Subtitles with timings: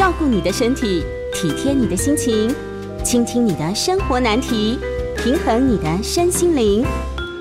[0.00, 2.50] 照顾你的身体，体贴你的心情，
[3.04, 4.78] 倾听你的生活难题，
[5.18, 6.82] 平衡你的身心灵。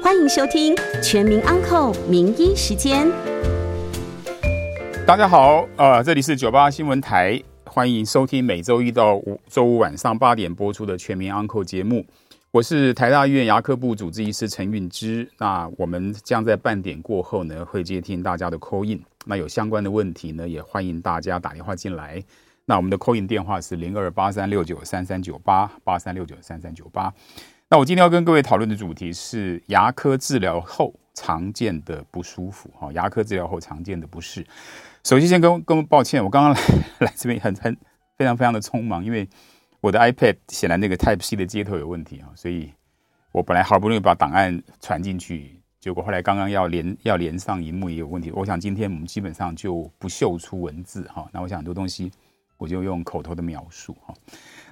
[0.03, 3.07] 欢迎收听《全民安扣名医时间》。
[5.07, 12.05] 大家好，呃，这里是九八新闻台，欢迎收听每周一到五周五晚上八点播出的《全民安扣》节目。
[12.51, 15.25] 我是台大医院牙科部主治医师陈运之。
[15.37, 19.01] 那我们将在半点过后呢，会接听大家的 call in。
[19.25, 22.21] 那有相关的问题呢，也欢迎大家打电话进来。
[22.69, 27.11] 那我们的 call in 电话是零二八三六九三三九八八三六九三三九八。
[27.67, 34.45] 那我今天要跟各位讨论的主题是牙科治疗后常见的不舒服哈，牙科治疗后常见的不适。
[35.03, 36.61] 首先先跟跟抱歉，我刚刚来
[37.07, 37.75] 来这边很很
[38.15, 39.27] 非常非常的匆忙，因为。
[39.81, 42.69] 我的 iPad 显然那个 Type C 的接头有问题啊，所以
[43.31, 48.29] 我本来好不容易把档案传进去，结果后来刚刚要连要连上荧幕也有问题。
[48.31, 52.11] 我想今天我们基本上就不秀出文字哈，那我想很多东西
[52.59, 54.13] 我就用口头的描述哈。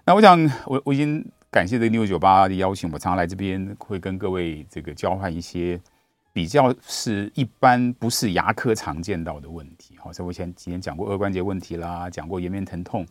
[0.06, 5.82] 那我想我我已经感谢这个698的邀请，我常常来这边会跟各位这个交换一些
[6.32, 10.14] 比较是一般不是牙科常见到的问题哈。
[10.14, 13.04] 所以我前几天讲过顎关节问题啦，讲过颜面疼痛。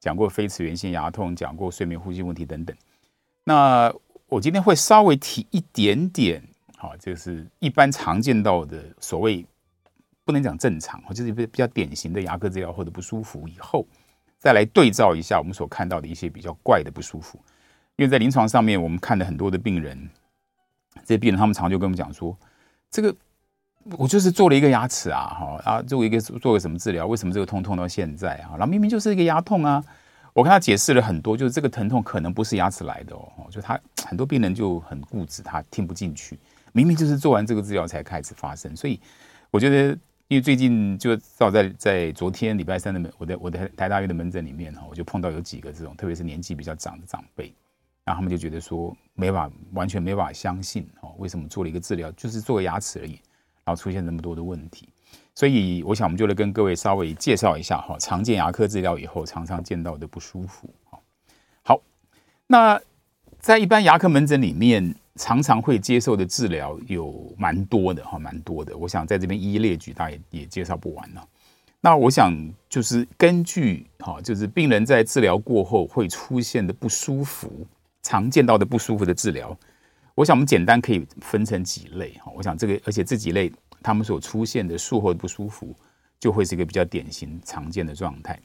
[0.00, 2.74] 讲过非齿源性牙痛，讲过睡眠呼吸问题等等。
[3.42, 3.92] 那
[4.28, 6.40] 我今天会稍微提一点点，
[6.76, 9.44] 好，就是一般常见到的所谓
[10.24, 13.84] 不能讲正常，就是比较典型的牙科治疗或者不舒服，以后
[14.38, 17.38] 再来对照一下我们所看到的一些比较怪的不舒服。
[17.96, 20.08] 因为在临床上面，我们看了很多的病人，
[21.04, 22.36] 这些病人他们常就跟我们讲说，
[22.90, 23.14] 这个。
[23.96, 27.06] 我就是做了一个牙齿啊，哈 啊，做一个做个什么治疗？
[27.06, 28.50] 为什么这个痛痛到现在啊？
[28.50, 29.82] 然后明明就是一个牙痛啊！
[30.34, 33.32] 我跟他解释了很多，就是这个疼痛可能不是牙齿来的哦。
[33.50, 36.38] 就他很多病人就很固执，他听不进去。
[36.72, 39.00] 明明就是做完这个治疗才开始发生，所以
[39.50, 39.98] 我觉得，
[40.28, 47.52] 因为最近就照在在昨天礼拜三的门，我的我的台大院的门诊里面哈，我就碰到有几个这种，特别是年纪比较长的长辈，
[48.04, 53.18] 然后他们就觉得说没法完全没法相信哦，为什么做了一个治疗就是做个牙齿而已？
[53.64, 54.88] 然后出现那么多的问题，
[55.34, 60.68] 所以我想我们就来跟各位稍微介绍一下哈，常见牙科治疗以后常常见到的不舒服。
[61.62, 61.80] 好，
[62.46, 62.78] 那
[63.38, 68.74] 在一般牙科门诊里面，常常会接受的治疗有蛮多的哈，蛮多的。
[68.76, 71.28] 我想在这边一一列举，大家也也介绍不完了。
[71.80, 72.32] 那我想
[72.68, 77.66] 就是根据哈，就是病人在治疗过后会出现的不舒服，
[78.02, 79.56] 常见到的不舒服的治疗。
[80.14, 83.52] 我想我们简单可以分成几类哈，我想这个而且这几类
[83.82, 85.74] 他们所出现的术后的不舒服，
[86.18, 88.38] 就会是一个比较典型常见的状态。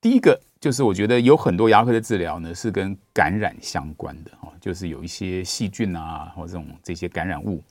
[0.00, 7.62] 第一个就是我觉得有很多牙科的治疗呢是跟感染相关的哦，就是有一些细菌啊或这种这些感染物，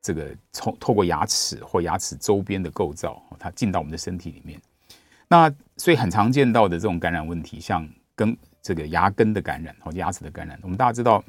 [0.00, 4.58] 这个从透过牙齿或牙齿周边的构造，它进到我们的身体里面。
[5.28, 7.86] 那所以很常见到的这种感染问题，像
[8.16, 11.22] 根这个牙根的感染或牙齿的感染，我们大家知道。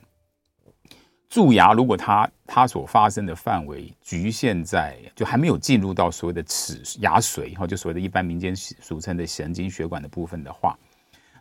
[1.35, 10.79] 蛀牙，如果它它所发生的范围局限在就还没有进入到所谓的齿牙髓哈，就所谓的一般民间俗称的神经血管的部分的话，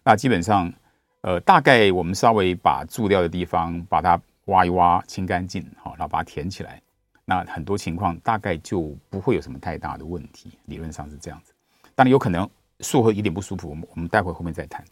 [0.03, 0.72] 那基本上
[1.21, 6.82] 呃大概我们稍微把蛀掉的地方把它挖一挖清干净哈，然后把它填起来，
[7.25, 11.53] 那很多情况大概就不会有什么太大的问题，理论上是这样子。
[11.94, 12.50] 当然有可能
[12.81, 14.84] 术后一点不舒服，我们我们待会后面再谈。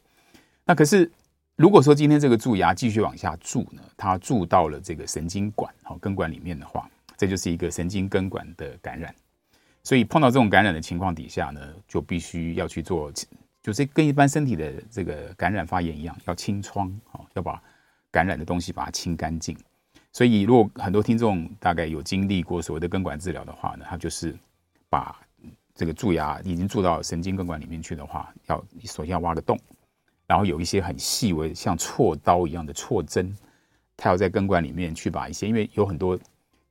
[0.64, 1.10] 那可是。
[1.56, 9.14] 如果说今天这个蛀牙继续往下蛀呢，它蛀到了这个神经管、好根管里面的话，这就是一个神经根管的感染。
[9.82, 13.12] 所以碰到这种感染的情况底下呢，就必须要去做，
[13.62, 17.62] 就是跟一般身体的这个感染发炎一样，要清创，好要把
[18.10, 19.56] 感染的东西把它清干净。
[20.10, 24.34] 所以如果很多听众大概有经历过所谓的根管治疗的话呢，它就是
[24.88, 25.20] 把
[25.74, 29.58] 这个蛀牙已经蛀到神经根管里面去的话，要首先要挖个洞。
[30.32, 33.36] 然后有一些很细微，像锉刀一样的锉针，
[33.98, 36.18] 它要在根管里面去把一些，因为有很多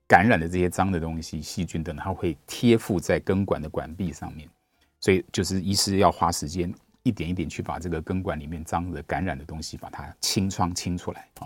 [0.08, 4.50] 感染的这些脏的东西、细菌等，它会贴附在根管的管壁上面，
[5.00, 6.74] 所以就是医师要花时间
[7.04, 11.46] 一点一点去把这个根管里面脏的感染的东西把它清窗清出来啊，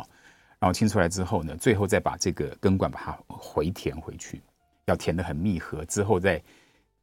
[0.58, 4.42] 然后清出来之后呢，最后再把这个根管把它回填回去，
[4.86, 6.42] 要填得很密合，之后再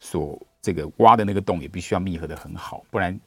[0.01, 3.21] 所这个挖的那个洞也必须要密合的很好，不然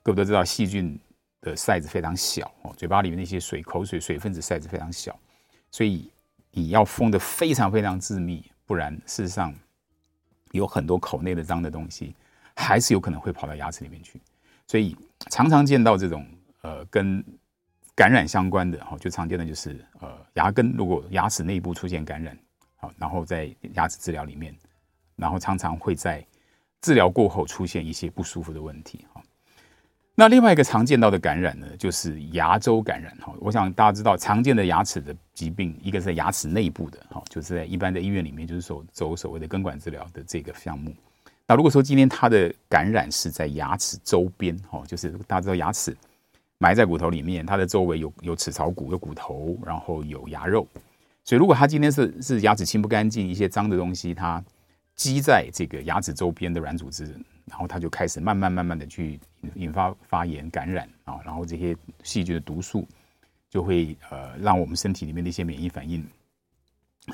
[0.00, 0.96] 各位都知道细菌。
[1.40, 5.18] 的 size 非常小哦，嘴巴里面那些水口水水分子 size 非常小，
[5.70, 6.10] 所以
[6.50, 9.54] 你要封得非常非常致密，不然事实上
[10.52, 12.14] 有很多口内的脏的东西
[12.56, 14.20] 还是有可能会跑到牙齿里面去。
[14.66, 14.96] 所以
[15.30, 16.26] 常常见到这种
[16.62, 17.24] 呃跟
[17.94, 22.38] 感染相关的哈，就常见的就是呃牙根如果牙齿内部出现感染，
[22.76, 24.54] 好，然后在牙齿治疗里面，
[25.16, 26.24] 然后常常会在
[26.80, 29.04] 治疗过后出现一些不舒服的问题。
[30.20, 33.32] 那另外一个常见到的感染呢，就是牙周感染哈。
[33.38, 40.92] 我想大家知道，常见的牙齿的疾病，一个是在牙齿内部的哈，就是在一般的医院里面，就是说走所谓的根管治疗的这个项目。
[41.46, 45.96] 那如果说今天它的感染是在牙齿周边哈，就是大家知道牙齿
[46.58, 50.66] 埋在骨头里面，它的周围有有齿槽骨、有骨头，然后有牙肉。
[51.22, 54.42] 所以如果它今天是是牙齿清不干净，一些脏的东西它
[54.96, 57.14] 积在这个牙齿周边的软组织。
[57.48, 59.18] 然后它就开始慢慢慢慢的去
[59.54, 62.86] 引发发炎感染啊，然后这些细菌的毒素
[63.48, 66.06] 就会呃让我们身体里面的一些免疫反应，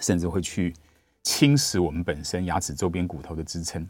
[0.01, 0.75] 甚至会去
[1.23, 3.87] 侵蚀我们本身牙齿周边骨头的支撑，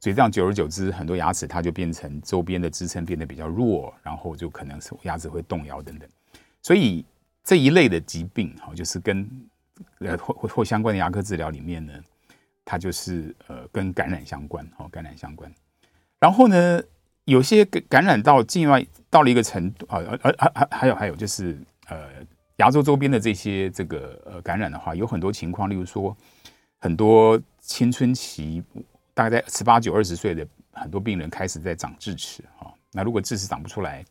[0.00, 6.08] 所以这样久而久之，很多牙齿它就变成周边的支撑变得比较弱，然后就可能是牙齿会动摇等等。
[6.60, 7.04] 所以
[7.42, 9.28] 这一类的疾病哈，就是跟
[9.98, 11.92] 呃或或相关的牙科治疗里面呢，
[12.64, 15.52] 它就是呃跟感染相关哦，感染相关。
[16.18, 16.82] 然后呢，
[17.24, 22.08] 有些感染到境外到了一个程度啊，而而还还有还有就是呃，
[22.56, 26.14] 牙周周边的这些这个呃感染的话，有很多情况，例如说
[26.80, 28.62] 很多青春期
[29.14, 34.04] 大概在十八九二十岁的很多病人开始在长智齿啊，那如果智齿长不出来，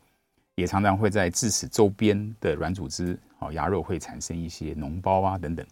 [0.56, 5.64] 也常常会在智齿周边的软组织啊牙肉会产生一些脓包啊等等。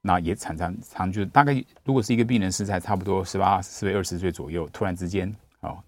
[0.00, 1.52] 那也常常常就大概
[1.84, 5.32] 如果是一个病人是在差不多十八岁二十岁左右，突然之间。
[5.60, 5.78] 哦，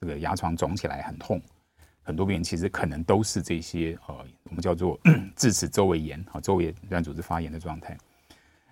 [0.00, 1.38] 这个牙床肿起来很痛，
[2.02, 4.98] 很多病人其实可能都是这些呃，我们叫做
[5.36, 7.94] 智齿周围炎啊，周围软组织发炎的状态。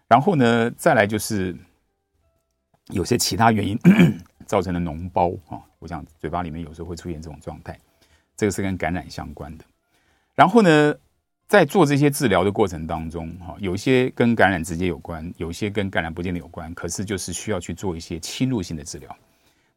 [0.09, 1.55] 然后呢，再来就是
[2.87, 3.79] 有些其他原因
[4.47, 7.79] 造成的脓包啊，我想嘴巴里面有时候会出现这种状态，
[8.35, 9.65] 这个是跟感染相关的。
[10.35, 10.95] 然后呢，
[11.47, 19.15] 在做这些治疗的过程当中，哈，有一些跟感染直接有关，有一些跟感染不见得有关，可是就是需要去做一些侵入性的治疗。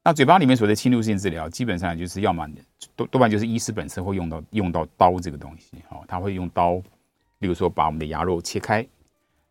[0.04, 2.48] 那嘴巴里面所谓的侵入性治疗，基本上就是要么
[2.96, 6.74] 多多半就是医师本身会用到用到刀这个东西，哦，他会用刀，
[7.38, 8.84] 例如说把我们的牙肉切开，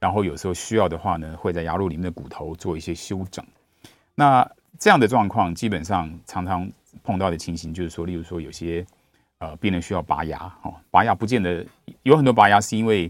[0.00, 3.44] 然后有时候需要的话呢，会在牙肉里面的骨头做一些修整。
[4.16, 6.68] 那这样的状况，基本上常常
[7.04, 8.84] 碰到的情形就是说，例如说有些
[9.38, 11.64] 呃病人需要拔牙，哦，拔牙不见得
[12.02, 13.08] 有很多拔牙是因为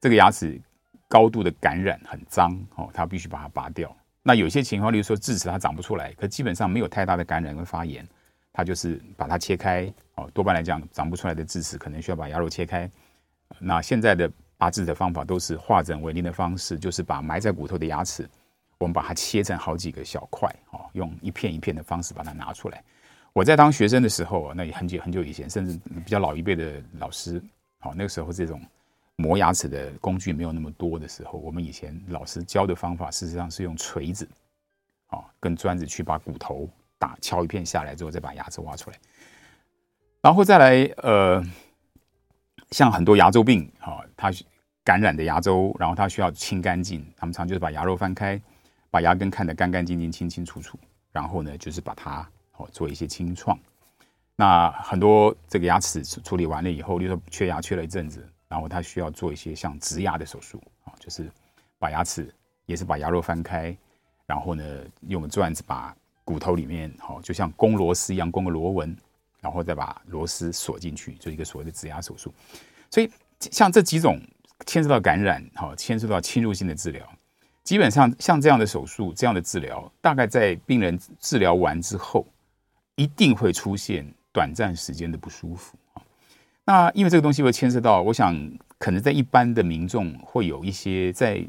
[0.00, 0.58] 这个牙齿
[1.06, 3.94] 高度的感染很脏，哦，他必须把它拔掉。
[4.28, 8.06] 那有些情况，例如说智齿它长不出来，可基本上没有太大的感染跟发炎，
[8.52, 10.30] 它就是把它切开哦。
[10.34, 12.90] 多半来讲，长不出来的智齿可能需要把牙肉切开。
[13.58, 18.28] 那现在的拔智的方法都是化整为零的方式，就是把埋在骨头的牙齿，
[18.76, 22.84] 我们把它切成好几个小块哦，用一片一片的方式把它拿出来。
[23.32, 27.42] 我在当学生的时候，那也很久很久以前，甚至比较老一辈的老师，
[27.78, 28.60] 好，那个时候这种。
[29.20, 34.28] 磨牙齿的工具没有那么多的时候，我们以前老师教的方法，事实上是用锤子，
[35.08, 36.70] 啊，跟砖子去把骨头
[37.00, 38.96] 打敲一片下来之后，再把牙齿挖出来。
[40.20, 41.42] 然后再来，呃，
[42.70, 44.30] 像很多牙周病，啊，它
[44.84, 48.40] 感染的牙周，然后它需要清干净，他们常就是把牙肉翻开，
[48.88, 50.78] 把牙根看得干干净净、清清楚楚，
[51.10, 52.24] 然后呢，就是把它
[52.56, 53.58] 哦做一些清创。
[54.36, 58.24] 那很多这个牙齿处理完了以后，比如说缺牙缺了一阵子。
[58.48, 61.30] 然后他需要做一些像植牙的手术啊，就是
[61.78, 62.34] 把牙齿
[62.66, 63.76] 也是把牙肉翻开，
[64.26, 64.64] 然后呢
[65.06, 68.96] 用钻子把骨头里面好，就像攻螺丝一样攻个螺纹，
[69.40, 72.32] 然后再把螺丝锁进去，做一个所谓的植牙手术。
[72.90, 74.20] 所以像这几种
[74.66, 77.06] 牵涉到感染，好，牵涉到侵入性的治疗，
[77.64, 82.26] 基本上像这样的手术、这样的治疗，大概在病人治疗完之后，
[82.96, 85.76] 一定会出现短暂时间的不舒服。
[86.68, 88.36] 那因为这个东西会牵涉到，我想
[88.76, 91.42] 可能在一般的民众会有一些在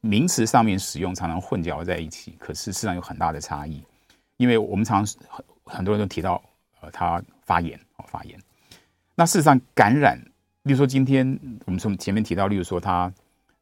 [0.00, 3.80] 名词上面使用常常混淆在一起，可是事实上有很大的差异。
[4.36, 6.42] 因为我们常很很多人都提到，
[6.80, 8.36] 呃，他发炎哦，发炎。
[9.14, 10.18] 那事实上感染，
[10.64, 13.12] 例如说今天我们从前面提到，例如说他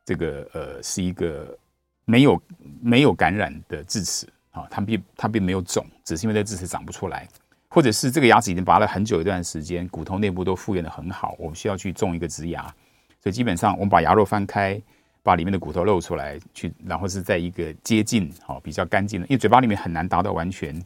[0.06, 1.54] 这个呃是一个
[2.06, 2.42] 没有
[2.80, 7.28] 没有感染的智齿啊，他并他并没有肿，只是因为这智齿长不出来。
[7.74, 12.62] 或者是这个牙齿已经拔了很久一段时间，骨头内部都复原的很好，我们需要去种一个植牙，
[13.18, 14.78] 所以基本上我们把牙肉翻开，
[15.22, 20.78] 把里面的骨头露出来，去然后是在一个接近好比较干净的，因为嘴巴里面很难达到完全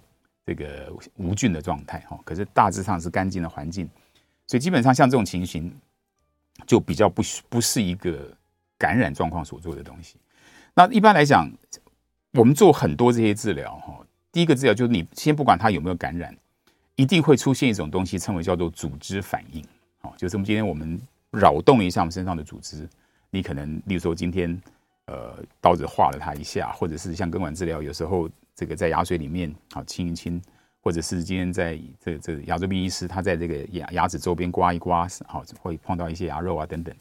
[0.47, 3.91] 这个无菌的状态哈，可是大致上是干净的环境，
[4.47, 5.75] 所以基本上像这种情形
[6.69, 8.33] 就比较不不是一个
[8.79, 10.15] 感染状况所做的东西。
[10.73, 11.51] 那一般来讲，
[12.35, 13.99] 我们做很多这些治疗哈，
[14.31, 16.33] 第一个治疗就是你先不管它有没有感染。
[16.97, 19.63] 一定会出现一种东西，称为叫做组织反应。
[20.03, 20.99] 哦，就是我们今天我们
[21.31, 22.89] 扰动一下我们身上的组织，
[23.31, 24.61] 你可能，例如说今天，
[25.07, 30.41] 呃，刀子划了它一下，或者是像根管治疗，有时候这个在牙髓里面，好清一清，
[30.81, 36.95] 或者是今天在这这个牙周病医师他在这个牙牙齿周边刮一刮，好会碰到一些牙肉啊等等。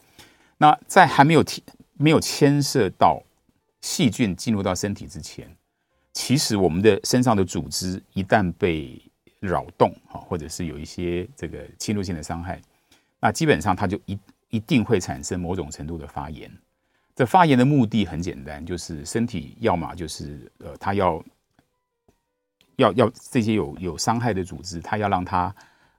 [0.58, 3.22] 那在还没有提没有牵涉到
[3.82, 5.50] 细菌进入到身体之前，
[6.12, 9.02] 其实我们的身上的组织一旦被
[9.46, 12.62] 扰动啊，或者是有一些这个侵入性的伤害，
[13.20, 16.52] 那基本上它就一一定会产生某种程度的发炎。
[17.16, 21.24] 这发炎的目的很简单，就是身体要么就是呃，它要
[22.76, 25.56] 要要这些有有伤害的组织，它要让它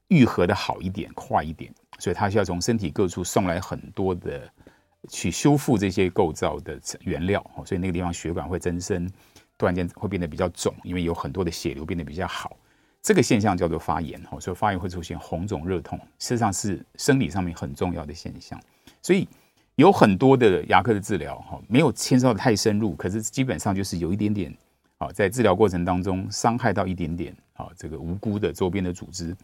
[0.08, 4.46] 愈合的好一点、快一点，所以它需要从身体各处送来很多的
[5.08, 7.42] 去修复这些构造的原料。
[7.64, 9.10] 所以那个地方血管会增生，
[9.56, 12.56] 突然间会变得比较肿，因为有很多的血流变得比较好。
[13.06, 14.20] 这个现象叫做发炎。
[14.24, 18.60] 哈所以发炎会出现红肿、热痛，事实上是生理上面很重要的现象。
[19.00, 19.26] 所以。
[19.76, 24.50] 有很多的牙科的治疗，哈，没有牵涉到太深入，可是基本上就是有一点点，
[24.96, 29.36] 啊，在治疗过程当中伤害到一点点，啊，这个无辜的周边的组织，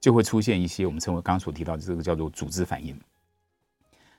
[0.00, 2.98] 就会出现一些我们称为刚刚所提到的这个叫做组织反应。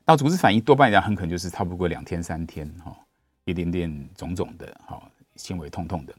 [0.05, 2.95] 那组织反应多半讲很可能就是差不多两天三天，哈，
[3.43, 5.03] 一点点肿肿的，哈，
[5.35, 6.15] 轻微痛痛的。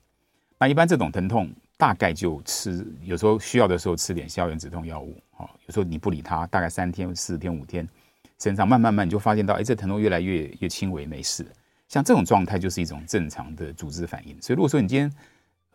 [0.58, 7.88] 那一般这种疼痛大概就吃，有时候需要的时候吃点消炎止痛药物，哈，有时候你不理它，大概三天、四天、五天。
[8.38, 11.46] 身上慢慢慢你就发现到，哎，这疼痛越来越越轻微，没事。
[11.88, 14.40] 像这种状态就是一种正常的组织反应。
[14.42, 15.12] 所以如果说你今天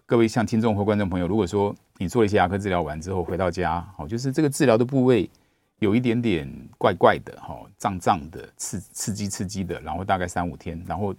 [0.05, 5.29] 各位像听众或观众朋友，如果说你做了一些牙科治疗完之后回到家，好，就是这个治疗的部位
[5.79, 11.15] 有一点点怪怪的，哈，胀胀的，刺刺激刺激的，然后大概三五天，然后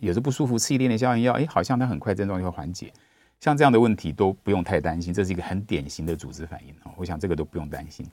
[0.00, 2.92] 有时不舒服，吃一点点消炎药，哎，好像它很快症状就会缓解。
[3.40, 6.74] 像这样的问题都不用太担心，这是一个很典型的组织反应。
[6.96, 8.06] 我想这个都不用担心。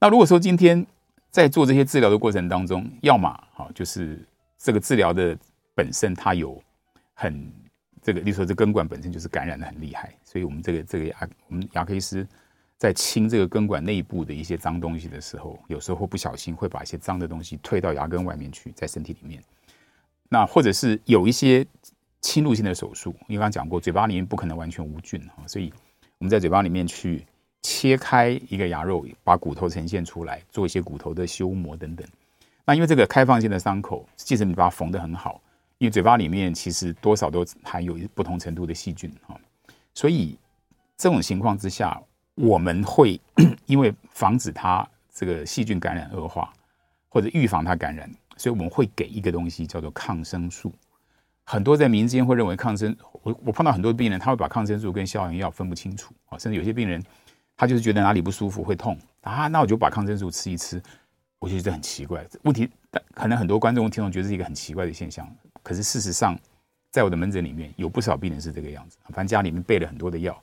[0.00, 0.84] 那如果说今天，
[1.30, 4.18] 在做这些治疗的过程当中，要么哈就是
[4.58, 5.36] 这个治疗的
[5.74, 6.62] 本身它有
[7.14, 7.52] 很
[8.02, 12.26] 这个，例如说这根管本身就是感染的很厉害，所以我们这个这个牙我们牙科医师
[12.78, 19.42] 在清这个根管内部的一些脏东西的时候，有时候不小心会把一些脏的东西退到牙根外面去，在身体里面。
[20.28, 21.66] 那或者是有一些
[22.20, 25.72] 侵入性的手术，因为刚刚讲过，嘴巴里面不可能完全无菌哈，所以
[26.18, 27.26] 我们在嘴巴里面去。
[27.62, 32.06] 切开一个牙肉，把骨头呈现出来，做一些骨头的修磨等等。
[32.64, 35.40] 那因为这个开放性的伤口，即使你把它缝得很好，
[35.78, 39.36] 因为嘴巴里面其实多少都含有不同程度的细菌哈，
[39.94, 40.38] 所以
[40.96, 42.00] 这种情况之下，
[42.36, 43.20] 我们会
[43.66, 46.52] 因为防止它这个细菌感染恶化，
[47.08, 50.72] 或者预防它感染，所以我们会给一个东西叫做抗生素。
[51.46, 57.02] 很多在民间会认为抗生，我我碰到很多病人，他会把抗生素跟消炎药分不清楚啊，甚至有些病人。
[57.58, 60.78] 他就是觉得哪里不舒服会痛啊，那我就把抗生素吃一吃。
[61.38, 62.68] 我就觉得很奇怪，问题
[63.14, 65.26] 可能很多观众听众觉得是一个很奇怪的现象。
[65.62, 66.38] 可是事实上，
[66.90, 68.98] 在我的门诊里面有不少病人是这个样子。
[69.06, 70.38] 反正家里面备了很多的药，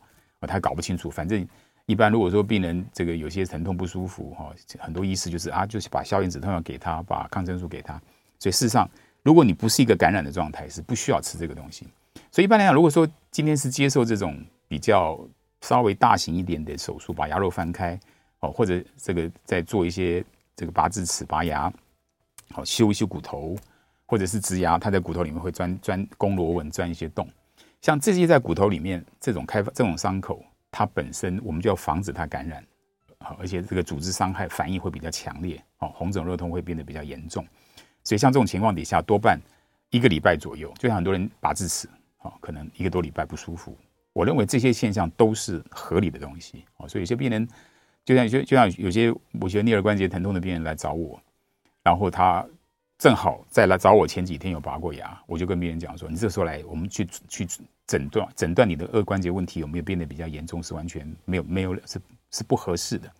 [0.48, 1.07] 他搞不清楚。
[1.07, 1.48] 反正
[1.86, 7.93] 一般如果说病人这个有些疼痛不舒服哈，很多医师就是啊，就是把消炎止痛药给他，把抗生素给他。
[8.39, 8.89] 所以事实上，
[9.24, 11.88] 如果你不是一个感染的状态，是不需要吃这个东西。
[12.32, 15.20] 所以一般来讲，如果说今天是接受这种比较。
[15.63, 17.98] 稍微大型一点的手术，把牙肉翻开，
[18.42, 20.22] 哦，或者这个再做一些
[20.58, 21.72] 这个拔智齿、拔牙，
[22.51, 23.56] 好修一修骨头，
[24.06, 27.25] 或者是植牙，它在骨头里面会钻钻宫螺纹，钻一些洞。
[27.82, 32.62] 像这些在骨头里面这种开发这种伤口，它本身我们就要防止它感染，
[33.20, 37.48] 好，而且这个组织伤害反应会比较强烈，哦，红肿热痛会变得比较严重。
[38.03, 39.39] 所以像这种情况底下，多半
[39.89, 43.77] 一个礼拜左右，就像很多人拔智齿，啊，可能一个多礼拜不舒服。
[44.12, 47.48] 我认为这些现象都是合理的东西啊，所以有些病人，
[48.05, 51.19] 就像有些就像有些我觉得颞颌关节疼痛的病人来找我，
[51.81, 52.45] 然后他
[53.00, 57.48] 正好在来找我前几天有拔过牙，我就跟病人讲说，你这时候来，我们去去
[57.88, 63.12] 诊断诊断你的颌关节问题有没有变得比较严重，是完全没有没有是是不合适的，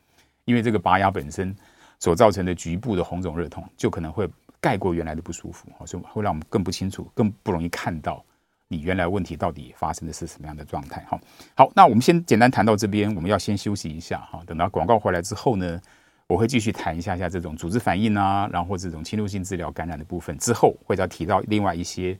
[0.46, 1.56] 因为这个拔牙本身
[2.00, 4.30] 所造成的局部的红肿热痛，就可能会
[4.63, 8.24] 盖过原来的不舒服，所以会让我们更不清楚，更不容易看到。
[8.70, 11.05] 你原来问题到底发生的是什么样的状态？
[11.10, 11.20] 哈，
[11.53, 14.41] 好，那我们先简单谈到这边，我们要先休息一下哈。
[14.48, 15.79] 等到广告回来之后呢，
[16.27, 20.38] 我会继续谈一下下这种组织反应啊，然后这种侵入性治疗感染的部分。
[20.38, 22.17] 之后会再提到另外一些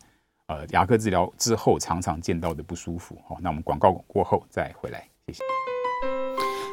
[0.48, 3.18] 呃牙科治疗之后常常见到的不舒服。
[3.26, 5.40] 好，那我们广告过后再回来，谢谢。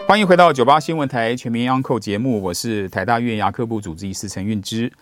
[0.06, 4.92] 欢迎回到九八新闻台全民安扣节目，我是台大院牙科部主治医师陈韵之。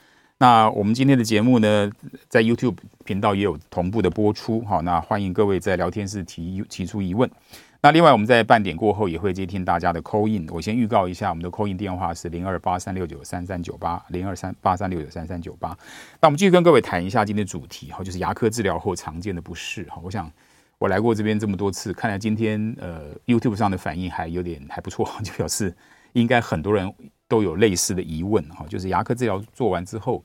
[0.40, 1.90] 那我们今天的节目呢，
[2.28, 7.28] 在 YouTube 频道也有同步的播出，好，那欢迎各位在聊天室提提出疑问。
[7.80, 15.76] 那另外我们在半点过后也会接听大家的 call in，我先预告一下，我们的 call in 电话是零二八三六九三三九八零二三八三六九三三九八。
[16.21, 20.30] 那我们继续跟各位谈一下今天的主题，哈，就是牙科治疗后常见的不适，哈，我想
[20.78, 25.75] 我来过这边这么多次，看来今天呃 YouTube 上的反应还有点还不错， 就表示
[26.12, 26.93] 应该很多人
[27.27, 30.25] 都有类似的疑问哈，就是牙科治疗做完之后，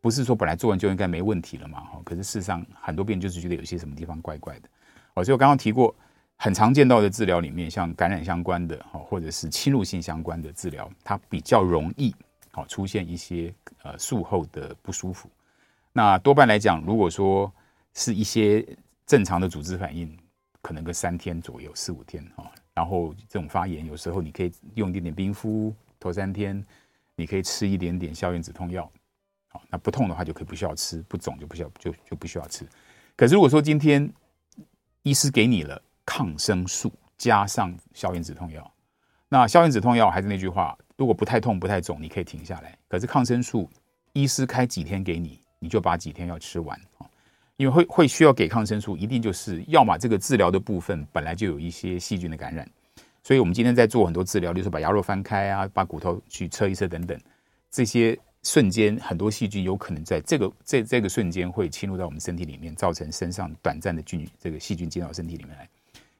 [0.00, 4.68] 不是说本来做完就应该没问题了嘛哈，可是事实上很多病人就是觉得有些什么地方怪怪的，
[5.14, 5.94] 哦，所以我刚刚提过，
[6.36, 12.14] 很常见到的治疗里面，像感染相关的哈，或者是侵入性相关的治疗，它比较容易
[12.52, 15.28] 好出现一些呃术后的不舒服。
[15.92, 17.52] 那多半来讲，如果说
[17.94, 18.64] 是一些
[19.04, 20.16] 正常的组织反应，
[20.62, 22.50] 可能个三天左右，四五天哈。
[22.78, 26.64] 然后这种发炎，有时候你可以用一点点冰敷，头三天
[27.16, 28.88] 你可以吃一点点消炎止痛药，
[29.48, 32.64] 好，那不痛的话就可以不需要吃，不肿就不需要就就不需要吃。
[33.16, 34.08] 可是如果说今天
[35.02, 38.72] 医师给你了抗生素加上消炎止痛药，
[39.28, 42.78] 那消炎止痛药还是那句话，如果不太痛不太肿，你可以停下来。
[42.86, 43.68] 可是抗生素，
[44.12, 45.42] 医师开几天给你？
[45.58, 46.80] 你就把几天要吃完，
[47.58, 52.66] 因为会会需要给抗生素，一定就是要么这个治疗的部分本来就有一些细菌的感染，
[53.22, 57.18] 所以我们今天在做很多治疗，比如说把牙肉翻开啊，把骨头去测一测等等，
[57.68, 65.68] 这些瞬间很多细菌有可能在这个这这个瞬间会侵入到我们身体里面，造成身上短暂的菌这个细菌进到身体里面来，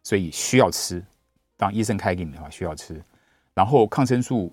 [0.02, 1.00] 所以需要吃。
[1.56, 3.00] 当医生开给你的话，需要吃。
[3.54, 4.52] 然后抗生素，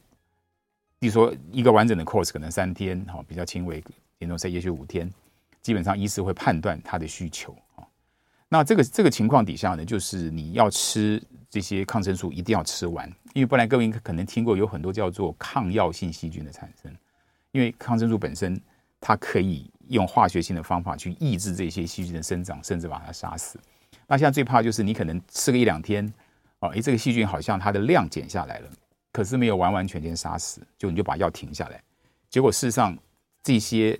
[1.00, 3.84] 比如说一个完整的 course 可能三天，哈，比较轻微。
[4.20, 5.12] 严重在也许五天，
[5.65, 7.81] 基本上医师会判断他的需求啊。
[8.48, 11.19] 那这个这个情况底下呢，就是你要吃
[11.50, 16.95] 这些抗生素一定要吃完，因为不然各位可能听过有很多叫做抗药性细菌的产生。
[17.51, 18.62] 因为抗生素本身
[19.01, 23.60] 它可以用化学性的方法去抑制这些细菌的生长，甚至把它杀死。
[24.05, 26.13] 那现在最怕就是你可能吃个一两天，
[26.60, 28.69] 哦，诶，这个细菌好像它的量减下来了，
[29.12, 31.81] 可是没有完完全全杀死，就你就把药停下来，
[32.29, 32.95] 结果事实上
[33.41, 34.00] 这些。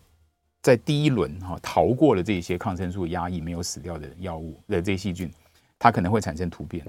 [0.66, 5.32] 在第一轮哈逃过了这些抗生素压抑没有死掉的药物的这些细菌，
[5.78, 6.84] 它可能会产生突变，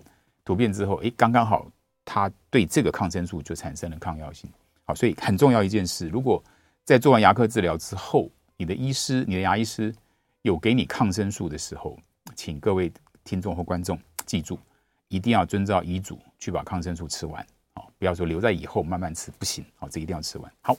[0.46, 1.70] 突变之后，诶，刚刚好
[2.02, 4.50] 它对这个抗生素就产生了抗药性。
[4.86, 6.42] 好，所以很重要一件事，如果
[6.84, 9.94] 在做完牙科治疗之后，你的医师、你的牙医师
[10.40, 11.98] 有给你抗生素的时候，
[12.34, 12.90] 请各位
[13.24, 14.58] 听众或观众记住，
[15.08, 20.50] 一定要遵照医嘱去把抗生素吃完，好，不要说留在以后慢慢吃，不行，好，这一定要吃完。
[20.62, 20.74] 好。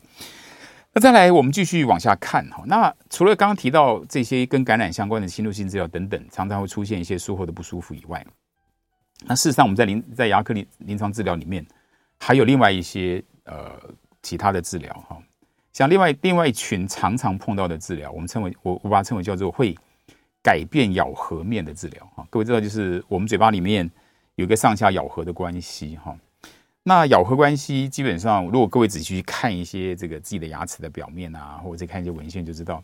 [0.98, 2.64] 那再来，我们继续往下看哈。
[2.66, 8.26] 那除了刚刚提到这些跟感染相关的侵入性治疗等等，常常会出现一些术后的不舒服以外，
[9.28, 11.64] 那事实上我们在临在牙科临临床治疗里面，
[12.18, 13.80] 还有另外一些呃
[14.24, 15.16] 其他的治疗哈。
[15.72, 19.78] 像另外另外一群常常碰到的治疗，我们称为我我把它称为叫做会
[20.42, 22.26] 改变咬合面的治疗哈。
[22.32, 23.88] 各位知道，就是我们嘴巴里面
[24.34, 26.18] 有一个上下咬合的关系哈。
[26.88, 32.82] 那咬合关系基本上，如果各位仔细去看一些这个自己的牙齿的表面啊，或者看一些文献，就知道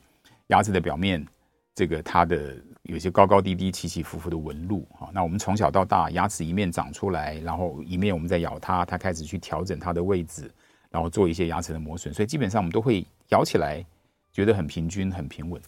[0.47, 1.25] 牙齿的表面
[1.73, 5.09] 这个它的有些高高低低、起起伏伏的纹路哈。
[5.13, 10.51] 那我们从小到大，牙齿一面长出来，然后一面我们在咬它，它开始去调整它的位置，
[10.89, 13.81] 然后做一些牙齿的磨损，所以基本上我们都会咬起来
[14.33, 15.61] 觉得很平均、很平稳。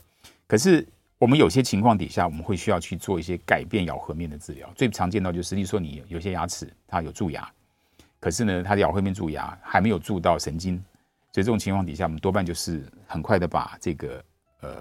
[0.46, 0.86] 可是
[1.18, 4.70] 我们有些情况底下，我们会需要去做一些改变咬合面的治疗。
[4.76, 7.50] 最常见到就是，例如说你有些牙齿它有蛀牙。
[8.26, 10.84] 可是呢，他的咬合面蛀牙还没有蛀到神经，
[11.32, 14.26] 所以这种情况底下，我们多半就是很快的把这个
[14.62, 14.78] 呃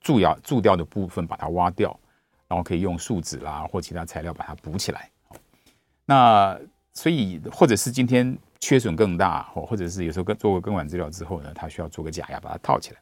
[0.00, 1.96] 蛀牙蛀掉的部分把它挖掉，
[2.48, 5.08] 然后可以用树脂啦或其他材料把它补起来。
[6.04, 6.58] 那
[6.94, 12.98] 所以或者是今天缺损更大，或或者是有时候跟做过根管治疗之后呢，他需要做个假牙把它套起来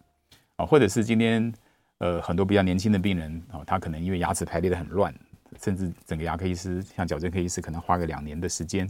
[0.56, 1.50] 啊，或者是今天
[1.96, 5.14] 呃很多比较年轻的病人啊，他可能因为牙齿排列的很乱，
[5.62, 8.86] 甚至整个牙科医师像矫正科医师可能花个两年的时间。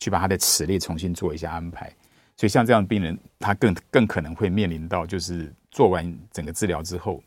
[0.00, 1.94] 去把他的齿列重新做一下安排，
[2.36, 7.22] 所以像这样的病人，他更更可能会面临到，就是做完整个治疗之后，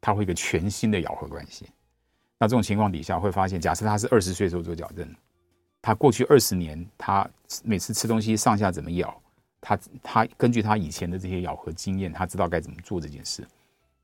[0.00, 1.66] 他会一个全新的咬合关系。
[2.38, 5.08] 那这种情况底下，会发现，假设他是二十岁时候做矫正，
[5.80, 7.26] 他过去二十年，他
[7.64, 9.22] 每次吃东西上下怎么咬，
[9.60, 13.46] 他他根据他以前的这些咬合经验，他知道该怎么做这件事。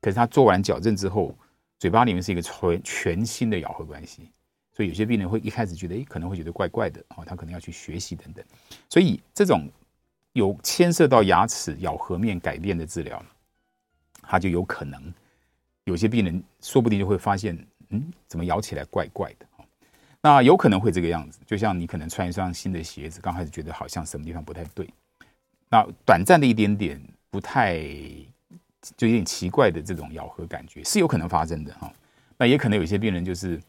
[0.01, 1.35] 可是他做完矫正之后，
[1.77, 4.31] 嘴巴里面是一个全全新的咬合关系。
[4.75, 8.43] 所以有些病人会一开始觉得，诶，可能会觉得怪怪的，哦，他可能要去学习等等。
[8.89, 9.69] 所以这种
[10.31, 13.23] 有牵涉到牙齿咬合面改变的治疗，
[14.23, 15.13] 他就有可能
[15.83, 17.55] 有些病人说不定就会发现，
[17.89, 19.45] 嗯，怎么咬起来怪怪的？
[20.21, 24.89] 那有可能会这个样子，就像你可能穿一双新的鞋子，刚开始觉得好像什么地方不太对，
[25.69, 27.77] 那短暂的一点点不太
[28.97, 31.93] 就有点奇怪的这种咬合感觉是有可能发生的哈。
[32.39, 33.61] 那也可能有些病人就是。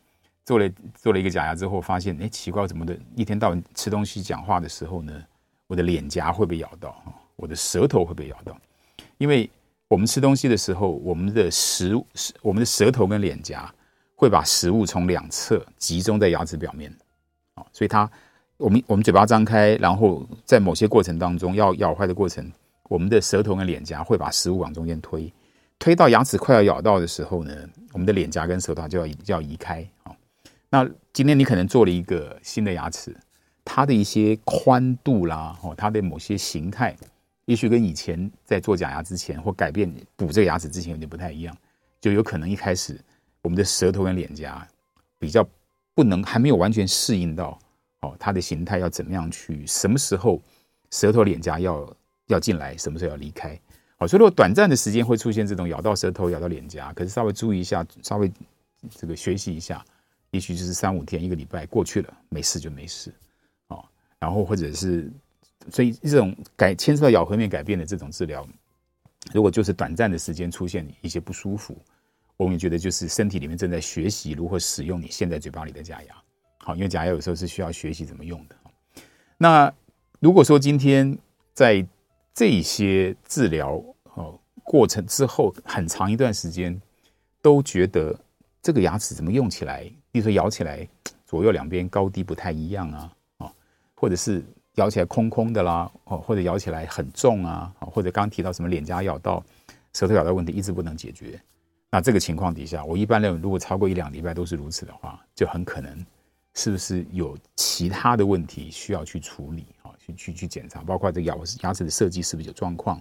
[0.44, 2.96] 做了做了一个假牙之后，发现哎，奇怪，怎么的？
[3.16, 5.12] 一天到晚吃东西、讲话的时候呢，
[5.66, 7.02] 我的脸颊会被咬到，
[7.36, 8.56] 我的舌头会被咬到。
[9.16, 9.48] 因为
[9.88, 11.94] 我们吃东西的时候，我们的食
[12.42, 13.72] 我们的舌头跟脸颊
[14.14, 16.94] 会把食物从两侧集中在牙齿表面，
[17.54, 18.10] 啊，所以它
[18.56, 22.50] 我们我们嘴巴张开，然后在某些过程当中要咬坏的过程，
[22.88, 25.32] 我们的舌头跟脸颊会把食物往中间推，
[25.78, 27.54] 推到牙齿快要咬到的时候呢，
[27.92, 29.86] 我们的脸颊跟舌头就要就要移开。
[30.74, 33.16] 那今天你可能做了一个新的牙齿，
[33.64, 36.96] 它的一些宽度啦，哦，它的某些形态，
[37.44, 41.56] 也许跟以前在做假牙之前或改变补这个牙齿之前有点不太一样，
[42.00, 43.00] 就有可能一开始。
[43.42, 44.66] 我们的舌头跟脸颊
[45.16, 45.48] 比较
[45.94, 47.56] 不能，还没有完全适应到
[48.00, 49.64] 哦，它的形态要怎么样去？
[49.68, 50.42] 什么时候
[50.90, 52.76] 舌头脸颊要要进来？
[52.76, 53.56] 什么时候要离开？
[53.96, 58.28] 好，所以如果短暂的时间会出现这种咬到舌头、咬到脸颊，可是稍微注意一下，稍微
[58.90, 59.84] 这个学习一下，
[60.34, 63.14] 也许就是三五天、一个礼拜过去了，没事就没事
[63.68, 63.84] 哦。
[64.18, 65.08] 然后或者是，
[65.70, 68.44] 所以这种改牵涉到咬合面改变的这种治疗，
[69.32, 71.76] 如果就是短暂的时间出现一些不舒服。
[72.36, 76.16] 我们也觉得，就是身体里面正在学习如何使用你现在嘴巴里的假牙，
[76.58, 78.56] 好，因为假牙有时候是需要学习怎么用的。
[79.38, 79.72] 那
[80.18, 81.16] 如果说今天
[81.52, 81.86] 在
[82.34, 83.80] 这些治疗
[84.14, 86.82] 哦过程之后，很长一段时间
[87.40, 88.18] 都觉得
[88.60, 90.88] 这个牙齿怎么用起来，比如说咬起来
[91.26, 93.52] 左右两边高低不太一样啊，啊，
[93.96, 94.44] 或者是
[94.76, 99.44] 咬起来空空的啦，哦，或者咬起来很重啊，或者刚提到什么脸颊咬到、
[99.92, 101.36] 舌头咬到问题一直不能解决。
[101.90, 106.06] 那这个情况底下，我一般认为，如果超过一两礼拜都是如此的话，就很可能
[106.54, 109.90] 是不是有其他的问题需要去处理啊？
[109.98, 113.00] 去去去检查，包括这咬牙齿的设计是不是有状况？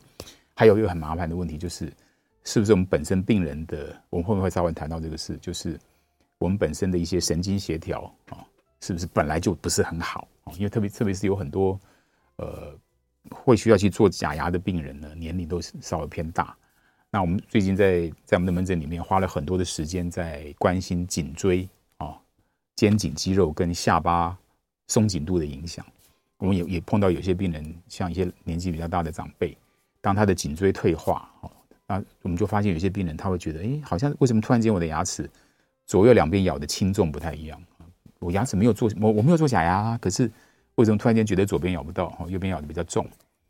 [0.56, 1.94] 还有一个很麻烦的问题就是，
[2.44, 5.80] 是不是我们本身病人的，我们后面会稍微谈到这个事，就是
[6.44, 8.44] 我们本身的一些神经协调啊，
[8.82, 10.52] 是不是本来就不是很好啊？
[10.58, 11.80] 因为特别特别是有很多
[12.36, 12.78] 呃
[13.32, 16.54] 会需要去做假牙的病人呢，年龄都是稍微偏大。
[17.10, 22.20] 那我们最近在在我们的门诊里面花了很多的时间在关心颈椎啊、
[22.76, 24.38] 肩颈肌肉跟下巴
[24.88, 25.86] 松紧度的影响。
[26.40, 29.58] 我们也也碰到有些病人，像一些年纪比较大的长辈，
[30.02, 31.48] 当他的颈椎退化啊，
[31.88, 35.30] 那我们就发现有些病人他会觉得，哎，好像为什么突然间我的牙齿
[35.86, 37.62] 左右两边咬的轻重不太一样？
[38.20, 40.32] 我牙齿没有做，我我没有做假牙啊，可是
[40.76, 43.06] 为什么突然间觉得左边咬不到，右边咬的比较重？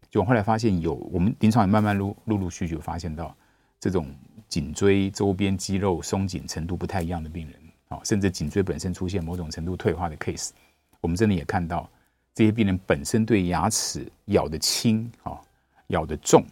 [0.10, 3.36] 就我后来发现有，我们临床也慢慢陆陆陆续续发现到。
[3.80, 4.08] 这种
[4.48, 10.52] 颈椎周边肌肉松紧程度不太一样的病人，啊，甚至颈椎本身出现某种程度退化的 case，
[11.02, 11.89] 我们这里也看到
[12.34, 15.38] 这些病人本身对牙齿咬得轻啊、
[15.88, 16.46] 咬得重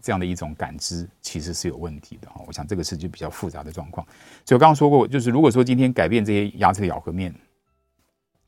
[0.00, 2.42] 这样的一种感知，其实是有问题的哈。
[2.46, 4.06] 我想这个是就比较复杂的状况。
[4.44, 7.34] 所以我刚刚说过，就是如果说今天改变这些牙齿的咬合面，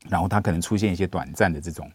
[0.07, 1.91] 然后它可能出现一些短暂的这种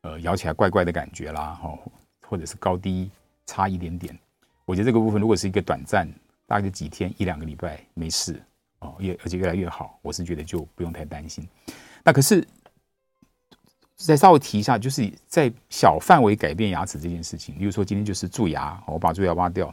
[0.00, 1.78] 呃咬起来怪怪的感觉啦，哈，
[2.26, 3.10] 或者是高低
[3.44, 4.18] 差一点点。
[4.64, 6.08] 我觉得这个部分如果是一个短暂，
[6.46, 8.40] 大概几天一两个礼拜没事
[8.78, 11.46] 哦，越而且越来越好，我是觉得就不用太担心。
[12.02, 12.46] 那可是
[14.04, 19.72] 再稍微提一下，就是在小范围改变牙齿这件事情，比如说今天就是蛀牙，我把蛀牙挖掉，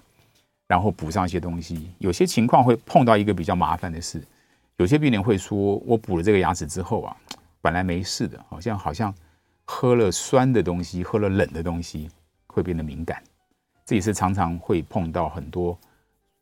[0.68, 4.22] 然后补上一些东西，有些情况会碰到一个比较麻烦的事，
[4.78, 7.15] 有些病人会说，我补了这个牙齿之后啊，
[7.62, 9.13] 本来没事的，好像好像
[9.65, 12.10] 喝了酸的东西，喝了冷的东西
[12.48, 13.22] 会变得敏感。
[13.86, 15.78] 这也是常常会碰到很多，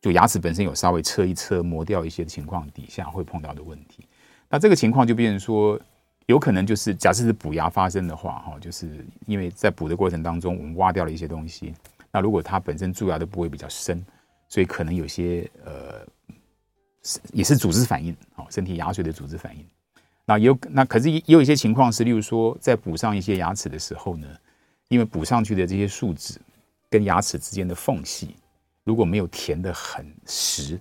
[0.01, 4.05] 就牙齿本身有稍微车一车磨掉一些情况底下会碰到的问题。
[4.49, 5.79] 那这个情况就变成说，
[6.27, 11.73] 有可能就是假设是补牙发生的话，哈，就是因为在补的过程当中，我们挖掉了一些东西。
[12.11, 14.05] 那如果它本身蛀牙的部位比较深，
[14.47, 16.05] 所以可能有些呃，
[17.33, 19.65] 也是组织反应，哦，身体牙髓的组织反应。
[20.25, 24.27] 那有那可是也有一些情况是，例如说在补上一些牙齿的时候呢，
[24.87, 26.39] 因为补上去的这些树脂。
[26.89, 28.33] 跟牙齿之间的缝隙
[28.85, 30.79] 如果没有填的很实，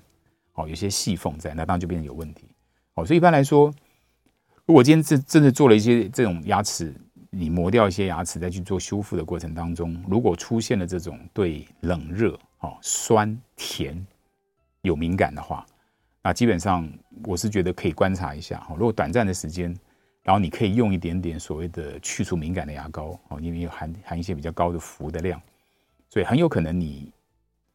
[0.55, 2.47] 哦，有些细缝在，那当然就变成有问题，
[2.95, 3.75] 哦，所以一般来说，
[4.67, 6.93] 如果今天真真的做了一些这种牙齿，
[7.31, 14.05] 你磨掉一些牙齿再去做修复的过程当中，如果出现了这种对冷热、哦酸甜
[14.83, 15.65] 有敏感的话，
[16.21, 16.89] 那基本上
[17.25, 19.73] 我是觉得可以观察一下，哦，如果短暂的时间，
[20.25, 25.41] 然后你可以用一点点所谓的去除敏感的牙膏，哦，因为有含含一些比较高的氟的量。
[26.11, 27.13] 所以很有可能你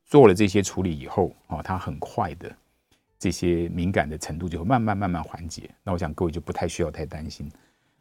[0.06, 2.54] 做了这些处理以后，哦，它很快的
[3.22, 5.70] 这些敏感的程度就会慢慢慢慢缓解。
[5.84, 7.48] 那我想各位就不太需要太担心。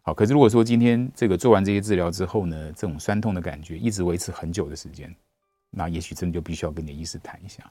[0.00, 5.14] 好，可是如果说今天这个做完这些治疗之后呢，这种酸痛的感觉一直维持很久的时间，
[5.68, 7.62] 那也许真的就必须要跟你的医师谈一下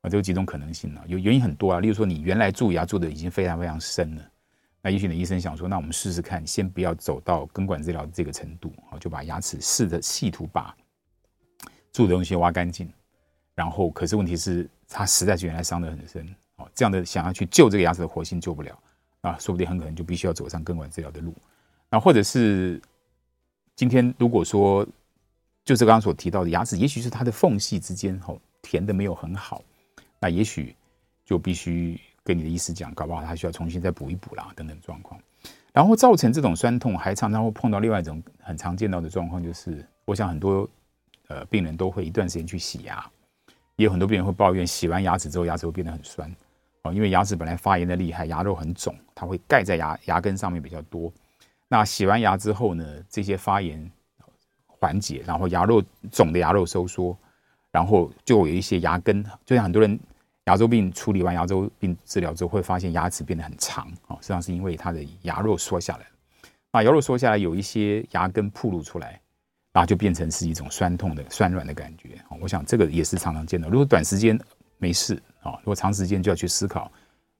[0.00, 0.08] 啊。
[0.08, 1.02] 这有几种可能性呢？
[1.06, 4.30] 有原因很多啊，例如说你原来蛀牙做的已经非常非常深了，
[4.80, 10.74] 那也许你的医生想说，那我们试试看，先不要走到根管治疗的这个程度，啊，就把牙齿试着细图把。
[11.92, 12.90] 蛀的东西挖干净，
[13.54, 18.78] 然后可是问题是，它实在是原来伤得很深，哦，这样的想要去救这个牙齿的活性救不了
[19.22, 21.34] 啊，说不定很可能就必须要走上根管治疗的路。
[21.90, 22.80] 那或者是
[23.76, 24.86] 今天如果说
[25.64, 29.62] 就是刚刚所提到的牙齿，也许是它的缝隙之间哦填的没有很好，
[30.20, 30.74] 那也许
[31.24, 35.20] 就必须跟你的医师讲，搞不好他需要重新再补一补啦，等等状况。
[35.72, 40.68] 然后造成这种酸痛，还常常会碰到另外一种很常见到的状况，就是我想很多
[41.28, 43.04] 呃病人都会一段时间去洗牙，
[43.76, 46.34] 也有很多病人会抱怨洗完牙齿之后牙齿会变得很酸
[46.84, 51.12] 哦，因为牙齿本来发炎的厉害，牙肉很肿，它会盖在牙牙根上面比较多。
[51.68, 53.90] 那洗完牙之后呢，这些发炎
[54.66, 57.16] 缓解，然后牙肉肿的牙肉收缩，
[57.70, 59.98] 然后就有一些牙根，就像很多人。
[60.46, 66.04] 牙周病处理完牙周病治疗之后，会发现牙齿变得很长啊，实际上是因为它的牙肉缩下来，
[66.70, 69.18] 那牙肉缩下来，有一些牙根暴露出来，
[69.72, 72.22] 然后就变成是一种酸痛的酸软的感觉。
[72.42, 73.70] 我想这个也是常常见到。
[73.70, 74.38] 如果短时间
[74.76, 76.90] 没事啊，如果长时间就要去思考，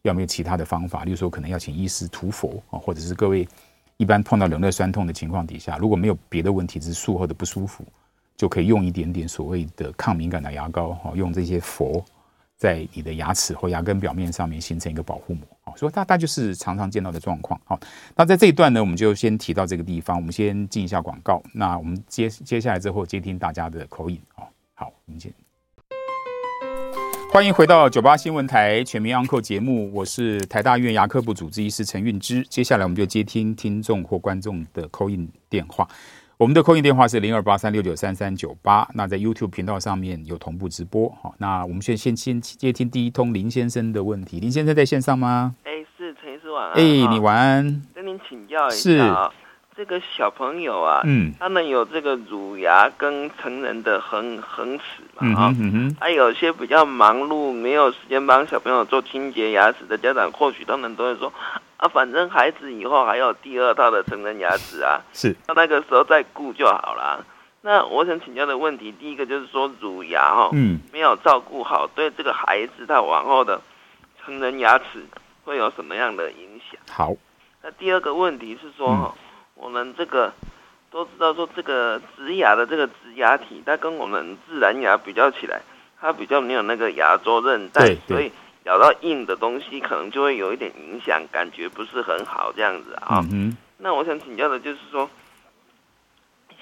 [0.02, 3.48] 有没有其他的方法，例如说可能要请医师涂氟啊，或者是各位
[3.96, 7.84] 一般碰到冷热酸痛的情况底下，如果没有别的问题，只是术后的不舒服，
[8.36, 12.04] 就可以用一点点所谓的抗敏感的牙膏，哈用这些氟。
[12.56, 17.60] 在你的牙齿或牙根表面上面形成一个保护膜，好，所以大概就是常常见到的状况。
[17.64, 17.78] 好，
[18.14, 21.42] 那在这一段呢，我们就先提到这个地方，我们先进一下广告。
[21.52, 24.18] 那我们接接下来之后接听大家的口音。
[24.36, 25.43] 啊，好，我们见。
[27.34, 32.40] 欢迎回到九八新闻台全民安扣节目，我是台大医院牙科部主治医师陈韵之。
[32.44, 35.84] 接下来我们就接听听众或观众的口音电话。
[36.36, 38.88] 我们的 call in 电话是零二八三六九三三九八。
[38.94, 41.12] 那在 YouTube 频道上面有同步直播。
[41.20, 44.38] 好，那我们先先先接听第一通林先生的问题。
[44.38, 45.56] 林先生在线上吗？
[45.64, 46.74] 哎，是陈医师晚安。
[46.74, 47.82] 哎，你晚安。
[47.92, 49.32] 跟您请教一下啊，
[49.76, 54.84] 这个小朋友啊，嗯，他们有这个乳牙跟成人的恒恒齿
[55.14, 55.22] 嘛？
[55.22, 55.96] 嗯嗯哼。
[56.00, 61.32] 还有些比较忙碌，没有时间帮小朋友做清洁牙齿的家长，或许他们都会说。
[61.76, 67.26] 啊，反正孩子以后还有第二套的成人牙齿啊，是，到那个时候再顾就好了。
[67.62, 73.60] 那我想请教的问题，第一个就是说乳牙哈，嗯，没有照顾好，对这个孩子他往后的
[74.22, 75.04] 成人牙齿
[75.44, 76.80] 会有什么样的影响？
[76.88, 77.12] 好，
[77.62, 79.23] 那第二个问题是说哈，嗯、
[79.54, 80.32] 我们这个
[80.90, 85.62] 都知道说这个植牙的这个植牙体，它跟我们自然牙比较起来，
[86.00, 88.30] 它比较没有那个牙周韧带，所以。
[88.64, 93.22] 咬到硬的东西，可能就会有一点影响，感觉不是很好这样子啊。
[93.30, 93.54] 嗯。
[93.76, 95.10] 那我想请教的就是说，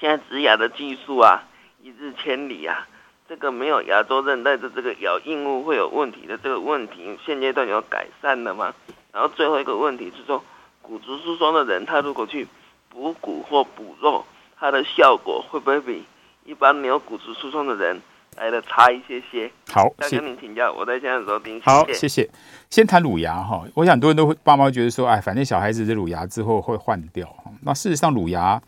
[0.00, 1.44] 现在植牙的技术啊，
[1.80, 2.88] 一日千里啊，
[3.28, 8.74] 这个没有牙周韧带的这个咬硬物会有问题的这个问题，现阶段有改善了吗？
[9.12, 10.42] 然后最后一个问题是说，
[10.80, 12.48] 骨质疏松的人，他如果去
[12.92, 14.22] 补骨或补肉，
[14.58, 16.04] 它的效果会不会比
[16.44, 18.00] 一般没有骨质疏松的人？
[18.38, 20.72] 来的差一些些，好，再跟您请教。
[20.72, 21.60] 我在现在收听。
[21.60, 22.26] 好，谢谢。
[22.70, 27.28] 先谈乳牙哈，我想很多人都会，爸妈会觉得说，哎，反正小孩子的乳牙之后会换掉。
[27.60, 28.62] 那事实上，乳牙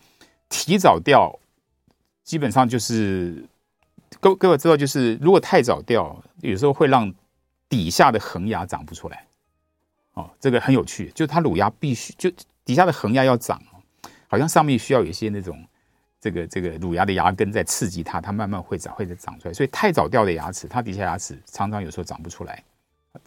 [0.51, 1.35] 提早掉，
[2.23, 3.43] 基本上就是
[4.21, 7.11] 各各位知道，就是如果太早掉，有时候会让
[7.67, 9.25] 底下的恒牙长不出来。
[10.13, 12.31] 哦，这个很有趣，就它乳牙必须就
[12.67, 13.59] 底下的恒牙要长，
[14.35, 15.65] 好像上面需要有一些那种。
[16.21, 19.53] 这个这个乳牙的牙根在刺激它，它慢慢会长，会再长出来。
[19.53, 22.65] 所以太早掉的牙齿，它底下牙齿常常有时候长不出来，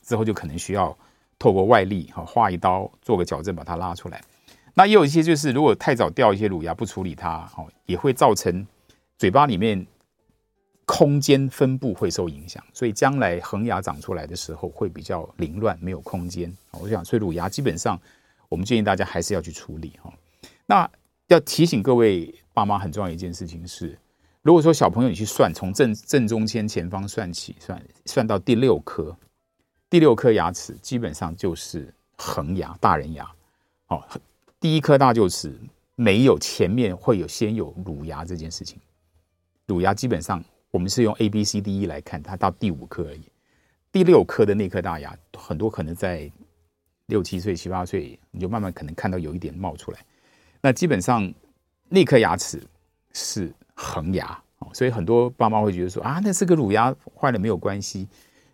[0.02, 0.98] 之后就可能需要
[1.38, 4.20] 透过外力哈，划一刀做个矫正把它拉出来。
[4.74, 8.66] 那也有一些就是如果太早掉一些乳牙不处理它，哦，也会造成
[9.20, 9.86] 嘴巴里面
[10.88, 16.52] 空间分布会受影响，所以将来恒牙长出来的时候会比较凌乱，没有空间。
[16.72, 18.00] 我想，所以乳牙基本上
[18.50, 20.12] 我们建议大家还是要去处理哈。
[20.68, 20.88] 那
[21.30, 22.32] 要提醒各位。
[22.54, 23.96] 爸妈很重要一件事情是，
[24.42, 29.16] 如果说小朋友你去算，从正正中间前方算起，算算到第六颗，
[29.92, 33.32] 第六颗牙齿基本上就是恒牙，大人牙。
[33.90, 34.04] 哦，
[34.60, 35.56] 第一颗大臼齿
[35.94, 38.80] 没有前面会有先有乳牙这件事情，
[39.68, 43.22] 乳牙基本上我们是用 A B C D E 来看，它到第五颗而已。
[43.92, 46.32] 第六颗的那颗大牙，很多可能在
[47.06, 50.04] 六七岁、七八岁，你就慢慢可能看到有一点冒出来。
[50.62, 51.34] 那基本上。
[51.90, 52.62] 那颗牙齿
[53.14, 54.38] 是恒牙，
[54.74, 58.06] 所以很多爸妈会觉得说啊，那是个乳牙坏了没有关系。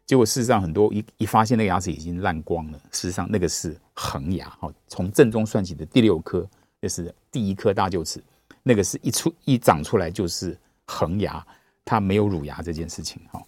[0.05, 4.71] 结果事实上，很多一一发现那个牙齿已经烂光了，事实上那个是恒牙哦。
[4.87, 6.47] 从正中算起的第六颗，
[6.79, 8.23] 那是第一颗大臼齿，
[8.61, 11.43] 那个是一出一长出来就是恒牙，
[11.83, 13.41] 它没有乳牙这件事情哦。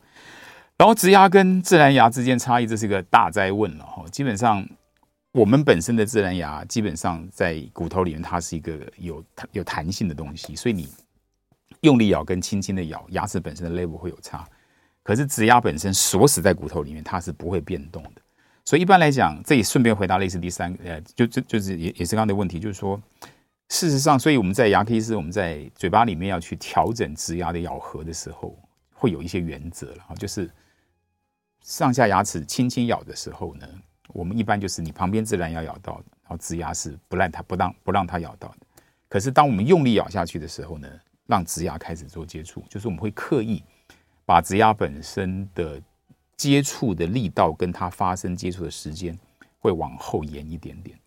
[0.77, 4.03] 然后植牙跟自然牙之间差异，这是一个大哉问了哈。
[4.11, 4.67] 基本上。
[5.35, 9.21] 我们本身的自然牙基本上在骨头里面，它是一个有
[9.51, 10.87] 有弹性的东西，所以你
[11.81, 14.47] 用力咬跟轻轻的咬，牙齿本身的 level 会有差。
[15.03, 18.21] 可是植牙本身锁死在骨头里面，它是不会变动的。
[18.63, 22.97] 所以一般来讲，这也顺便回答类似第三个，呃，就就就是也也是刚刚的问题，就是说，
[23.67, 28.57] 事实上，所以我们在牙科医师，我们在嘴巴里面要去调整植牙的咬合的时候，
[28.93, 30.49] 会有一些原则了，就是
[31.61, 33.67] 上下牙齿轻轻咬的时候呢，
[34.09, 38.57] 我们一般就是你旁边自然要咬到的，然后植牙是不让它不让不让它咬到的。
[39.07, 40.87] 可是当我们用力咬下去的时候呢，
[41.25, 43.63] 让植牙开始做接触，就是我们会刻意
[44.25, 45.81] 把植牙本身的
[46.37, 49.17] 接触的力道跟它发生接触的时间
[49.59, 50.97] 会往后延一点点。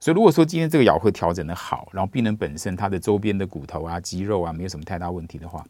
[0.00, 5.64] 所以如果说今天这个咬合调整的好，然后病人本身它的周边的骨头啊、肌肉啊没有什么太大问题的话，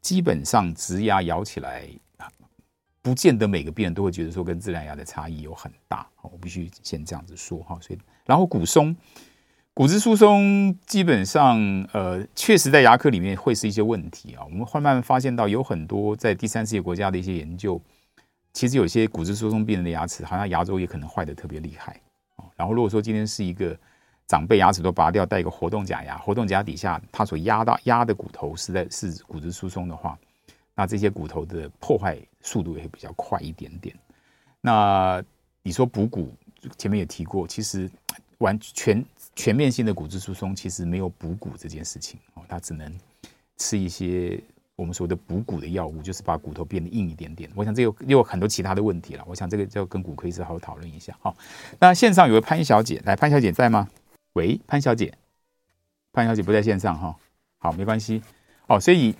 [0.00, 1.88] 基本上植牙咬起来。
[3.06, 7.78] 不见得每个病人都会觉得说跟自然牙的差异有很大，我必须先这样子说哈。
[7.80, 8.96] 所以，然后骨松、
[9.72, 11.56] 骨质疏松基本上
[11.92, 14.42] 呃，确实在牙科里面会是一些问题啊。
[14.42, 17.80] 我们慢慢发现到有很多在第三世界国家的一些研究，
[18.52, 22.00] 其实有些骨质疏松病人的牙齿好像牙周也可能坏的特别厉害。
[22.56, 23.78] 然后如果说今天是一个
[24.26, 30.18] 长辈牙齿都拔掉，带一个活动假牙，活动假牙底下它所压到压的骨头实在是骨质疏松的话。
[30.78, 33.96] 那这些骨头的破坏速度也会比较快一点点。
[34.60, 35.24] 那
[35.62, 36.32] 你说补骨，
[36.76, 37.90] 前面也提过，其实
[38.38, 39.02] 完全
[39.34, 42.92] 全面性的骨质疏松其实没有补骨这件事情哦，它只能
[43.56, 44.38] 吃一些
[44.74, 47.50] 我们说的补骨的药物，就是把骨头变得硬一点点。
[47.54, 51.16] 我想这有又有很多其他的问题了，我想这个就跟骨科医师好好讨论一下。
[51.22, 51.34] 好，
[51.80, 53.88] 那线上有位潘小姐，来，潘小姐在吗？
[54.34, 55.14] 喂，潘小姐，
[56.12, 57.16] 潘小姐不在线上哈，
[57.58, 58.22] 好，没关系
[58.66, 59.14] 哦，所以。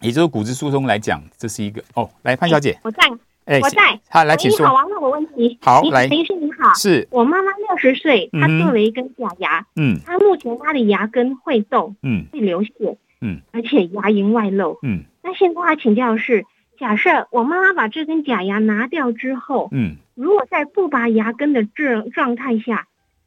[0.00, 2.08] 也就是骨质疏松来讲，这是一个哦。
[2.22, 3.02] 来，潘小姐，我在，
[3.46, 3.98] 哎，我在。
[4.10, 4.60] 好，来，请说。
[4.60, 5.58] 你好，王问我问题。
[5.62, 6.74] 好，来，林医生你好。
[6.74, 9.66] 是我妈妈六十岁，她做了一根假牙。
[9.76, 9.98] 嗯。
[10.04, 15.04] 她目前她的牙根会动，嗯，会流血，嗯，而且牙龈外露，嗯。
[15.22, 16.44] 那现在她请教的是，
[16.78, 22.86] 假设我妈妈把这根假牙拿掉之后，嗯，如果在不拔牙根的这状态下，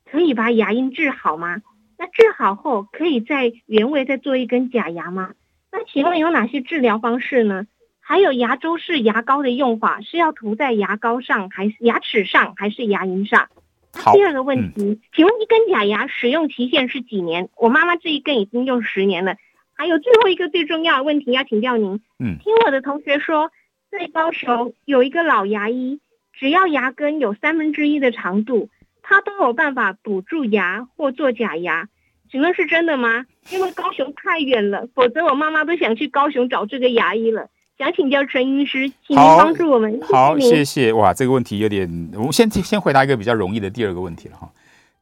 [0.09, 1.61] 可以把牙龈治好吗？
[1.97, 5.31] 那治好后，可以在原位再做一根假牙吗？
[5.71, 7.65] 那请问有哪些治疗方式呢？
[7.99, 13.49] 还有牙周式牙膏的用法是要涂在牙膏上，还是牙齿上，还是牙龈上？
[13.93, 17.49] 好，第二个问题，嗯、请问一根假牙使用期限是几年？
[17.55, 19.35] 我妈妈这一根已经用十年了。
[19.75, 22.01] 还有最后一个最重要的问题要请教您。
[22.17, 23.51] 嗯，听我的同学说，
[23.91, 25.99] 在高雄有一个老牙医，
[26.33, 28.69] 只要牙根有三分之一的长度，
[29.03, 31.89] 他都有办法补蛀牙或做假牙。
[32.31, 33.25] 请问是真的吗？
[33.49, 37.49] 因为高雄太远了，否则我妈妈都想去高雄找这个牙医了。
[37.77, 39.99] 想请教陈医师，请您帮助我们。
[40.01, 40.91] 好，谢谢。
[40.93, 44.51] 哇，这个问题有点，我们先先回答一个比较容易的第二个问题了哈。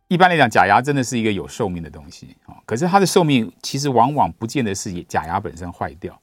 [0.08, 6.18] 一般来讲，假牙真的是一个有寿命的东西啊，可是它的寿命其实往往不见得是假牙本身坏掉，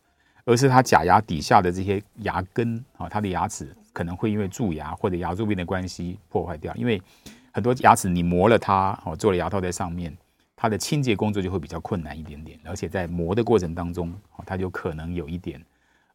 [0.46, 6.72] 而是它假牙底下的这些牙根啊，它的牙齿可能会因为蛀牙或者牙周病的关系破坏掉。
[6.76, 7.02] 因为
[7.52, 10.16] 很多牙齿你磨了它，哦，做了牙套在上面。
[10.64, 14.10] 它的清洁工作就会比较困难一点点，而且在磨的过程当中，
[14.46, 15.62] 它就可能有一点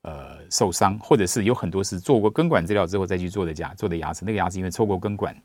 [0.01, 5.39] 呃受伤，或者是有很多是做过根管治疗之后再去做的假做的牙齿，那个牙齿因为抽过根管，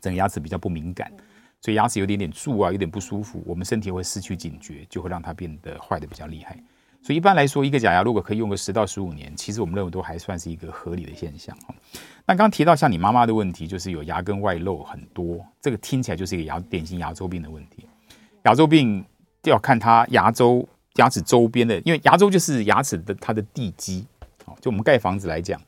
[0.00, 1.12] 整个牙齿比较不敏感，
[1.60, 6.58] 所以牙齿有点点蛀啊，有点不舒服，我们身体会失去警觉，就会让它变得坏的比较厉害。
[7.02, 11.54] 所以一般来说，一个假牙如果可以用个十到十五年，其实我们认为都还算是一个合理的现象。
[12.24, 17.84] 那刚刚提到像你妈妈的问题，就是有牙根外露很多，这个听起来就是一个牙典型牙周病的问题。
[18.46, 19.04] 牙周病
[19.42, 24.06] 要看它牙周牙齿周边的，因为牙周就是牙齿的它的地基，
[24.60, 25.60] 就我们盖房子来讲，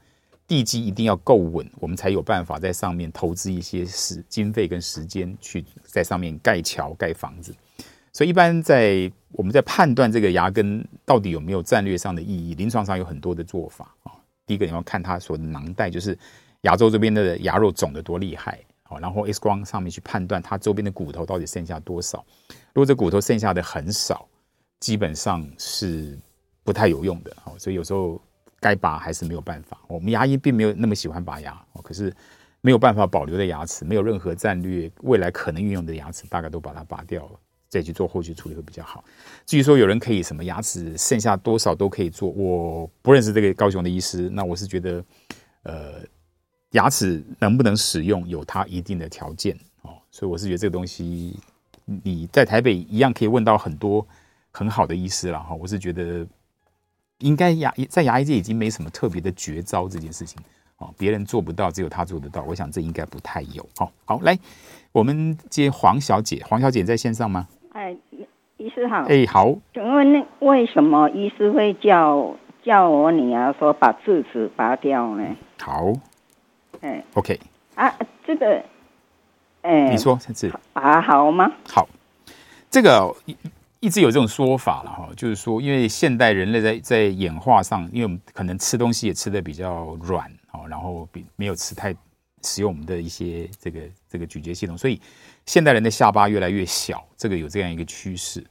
[0.46, 7.52] 地基一定要够稳，我们才有办法在上面投资一些时经费跟时间去在上面盖桥盖房子。
[8.12, 14.12] 所以一般在我们在判断这个牙根到底有没有战略上的意义，临床上有很多的做法啊。
[14.46, 16.16] 第一个你要看它所囊袋，就是
[16.60, 18.56] 牙周这边的牙肉肿得多厉害。
[18.88, 22.24] 好，然后 X 光上面去判断它周边的骨头到底剩下多少。
[22.72, 24.26] 如果这骨头剩下的很少，
[24.80, 26.18] 基本上是
[26.64, 27.30] 不太有用的。
[27.44, 28.18] 好，所以有时候
[28.58, 29.78] 该拔还是没有办法。
[29.88, 32.10] 我们牙医并没有那么喜欢拔牙，可是
[32.62, 37.32] 没有办法保留的牙齿，没有任何战略未来可能运用的牙齿，大概都把它拔掉了，
[37.68, 39.04] 再去做后续处理会比较好。
[39.44, 44.30] 至于说有人可以什么牙齿剩下多少都可以做，我不认识这个高雄的医师。
[44.30, 45.04] 那我是觉得，
[45.64, 45.92] 呃。
[46.72, 51.38] 牙齿能不能使用，有它一定的条件哦，所以我是觉得这个东西
[51.84, 54.06] 你在台北一样可以问到很多
[54.50, 55.54] 很好的医师了哈。
[55.54, 56.26] 我是觉得
[57.20, 60.38] 应该牙在牙医界已经没什么特别的绝招这件事情
[60.76, 62.44] 哦，别人做不到，只有他做得到。
[62.44, 63.66] 我想这应该不太有。
[63.78, 64.38] 哦，好，来
[64.92, 67.48] 我们接黄小姐，黄小姐在线上吗？
[67.72, 67.96] 哎，
[68.58, 69.04] 医师好。
[69.08, 69.56] 哎，好。
[69.72, 75.24] 请问那为什么医师会叫叫我女儿说把智齿拔掉呢？
[75.58, 75.92] 好。
[76.80, 77.38] 哎，OK，
[77.74, 77.92] 啊，
[78.26, 78.64] 这个，
[79.62, 81.50] 哎，你说是啊好吗？
[81.68, 81.88] 好，
[82.70, 83.36] 这个一
[83.80, 91.94] 一直有这种说法了哈，就是说，因为现代人类在在演化上，因为我们可能吃东西也吃的比较软哦，然后比没有吃太
[92.42, 95.00] 使用我们的一些这个这个咀嚼系统，所以
[95.46, 98.44] 现代人的下巴越来越小，这个有这样一个趋势。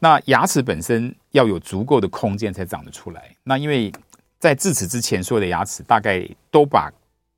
[0.00, 3.30] 那牙齿本身要有足够的空间才长得出来。
[3.44, 3.92] 那因为
[4.40, 6.90] 在智齿之前，所有的牙齿大概都把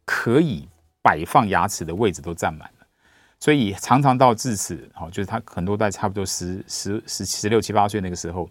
[0.06, 0.66] 可以
[1.02, 2.86] 摆放牙齿的位置都占满了，
[3.38, 8.48] 所以常常到智齿，好，就是他很多在差不多十十十十六七八岁那个时候，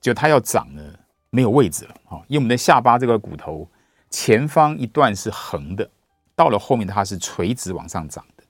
[0.00, 0.82] 就他要长呢
[1.30, 3.68] 没有位置了，好，因为我们的下巴这个骨头
[4.10, 5.88] 前方一段是横的，
[6.34, 8.42] 到了后面它是垂直往上长的，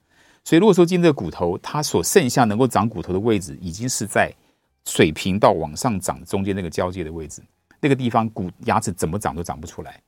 [0.43, 4.33] 所以如果说今天这个骨头它所剩下能够长骨头的位置，已经是在。
[4.89, 7.43] 水平到往上长中间那个交界的位置，
[7.81, 10.01] 那个地方骨牙齿怎么长都长不出来。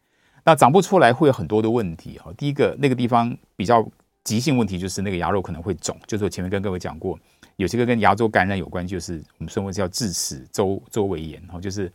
[0.48, 2.32] 那长不出来会有很多的问题哈。
[2.34, 3.86] 第一个，那个地方比较
[4.24, 7.18] 急性问题就是那个牙肉可能会肿，就是我前面跟各位讲过，
[7.56, 11.92] 有些个跟牙周感染有关，就是我们称为叫智齿周周围炎哈，就是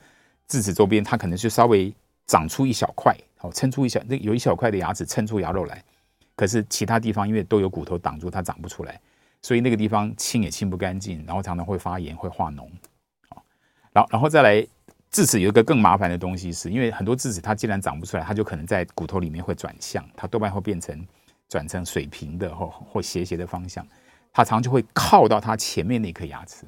[0.48, 1.92] 智齿周边它可能就稍微
[2.28, 5.84] 长出一小块，好撑出一小那有一小块的牙齿撑出牙肉来，
[6.36, 9.02] 可是其他地方因为都有骨头挡住，它长不出来。
[9.42, 12.68] 所以那个地方清也清不干净，然后常常会发炎、会化脓，
[13.30, 13.44] 好
[13.92, 14.64] 然后然后再来
[15.14, 21.08] 智齿有一个更麻烦的东西是，因为很多智齿它既然长不出来，它就可能在骨头里面会转向，它多半会变成
[21.48, 23.88] 转成水平的或或斜斜的方向，
[24.32, 26.66] 它常常就会靠到它前面那颗牙齿。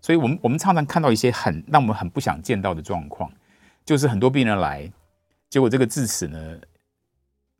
[0.00, 3.30] 所以我们我们常常看到一些很让我们很不想见到的状况，
[3.84, 4.90] 就是很多病人来，
[5.50, 6.58] 结果这个智齿呢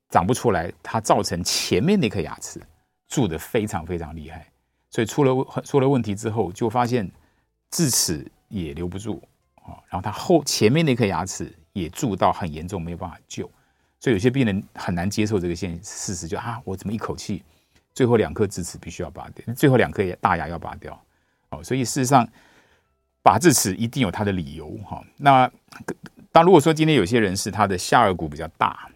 [0.09, 2.59] 长不出来，它造成前面那颗牙齿
[3.07, 4.51] 蛀得非常非常厉害。
[4.89, 7.07] 所以出了出了问题之后，就发现
[7.71, 9.23] 智齿也留不住
[9.65, 13.51] 啊，然后他后前面那颗牙齿也蛀到很严重，没有办法救。
[14.01, 17.43] 所以有些病人很难接受这个现事实，就啊，我怎么一口气
[17.95, 21.01] 最后两颗智齿必须要拔掉，最后两颗大牙要拔掉
[21.51, 21.63] 哦。
[21.63, 22.29] 所以事实上
[23.23, 25.03] 拔智齿一定有它的理由哈。
[25.17, 25.51] 那
[26.31, 28.89] 当如果说今天有些人是他的下颚骨比较大，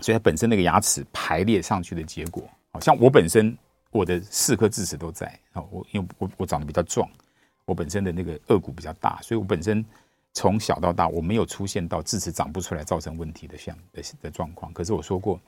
[0.00, 3.56] 所以他本身那个牙齿排列上去的结果，好像我本身。
[3.92, 7.10] 我的四颗智齿都在啊，我因为我我长得比较壮，
[7.70, 9.84] 我本身的那个颚骨比较大，所以我本身
[10.34, 14.72] 从小到大我没有出现到智齿长不出来造成问题的像的的状况。
[14.72, 15.40] 可是我说过，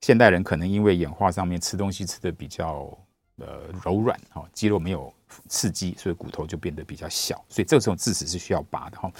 [0.00, 2.96] 现代人可能因为演化上面吃东西吃的比较
[3.38, 5.12] 呃柔软哈，肌肉没有
[5.48, 9.10] 刺激，所以骨头就变得比较小，所以这种智齿是需要拔的哈。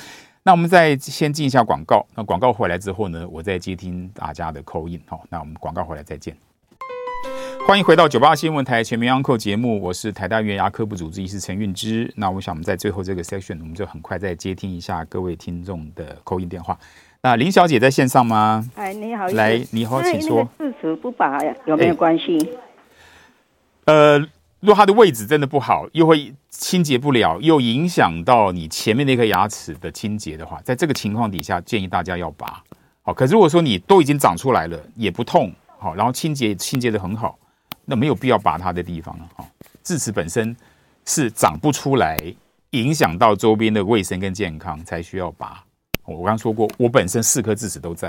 [0.45, 5.19] 那我们再先进一下广告，那广告回来之后呢，我再接听大家的 call in 哈。
[5.29, 6.37] 那我们广告回来再见。
[7.67, 12.13] 欢迎回到九八新闻台全民安扣节目，我是台大医院牙科部主治医师陈运之。
[12.15, 16.79] 那我想我们在最后这个 section，我们就很快再接听一下各位听众的 call in 电话。
[17.23, 18.69] 那林小姐在线上吗？
[18.75, 20.47] 哎，你好，来，你好，请说。
[20.59, 22.39] 智齿不拔有没有关系？
[23.87, 24.19] 呃，
[24.61, 32.63] 如果它的位置真的不好，又会清洁不了，又影响到你前面那颗牙齿的清洁的话，在这个情况底下，建议大家要拔。
[33.01, 37.39] 好，可是如果说你都已经长出来了，也不痛，好，然后清洁清洁的很好。
[37.85, 39.47] 那没有必要拔它的地方了哈，
[39.83, 40.57] 智齿本身
[41.05, 42.17] 是长不出来，
[42.71, 45.63] 影响到周边的卫生跟健康才需要拔。
[46.05, 48.09] 我刚刚说过，我本身四颗智齿都在，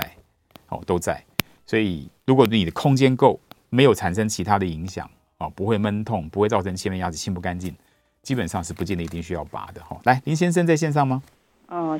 [0.68, 1.22] 哦都在，
[1.64, 3.38] 所以如果你的空间够，
[3.70, 7.74] 没有产生其他的影响，哦不会闷痛，不会造成前面牙齿清不干净，
[8.22, 9.98] 基本上是不见得一定需要拔的哈。
[10.04, 11.22] 来，林先生在线上吗？
[11.68, 11.98] 哦，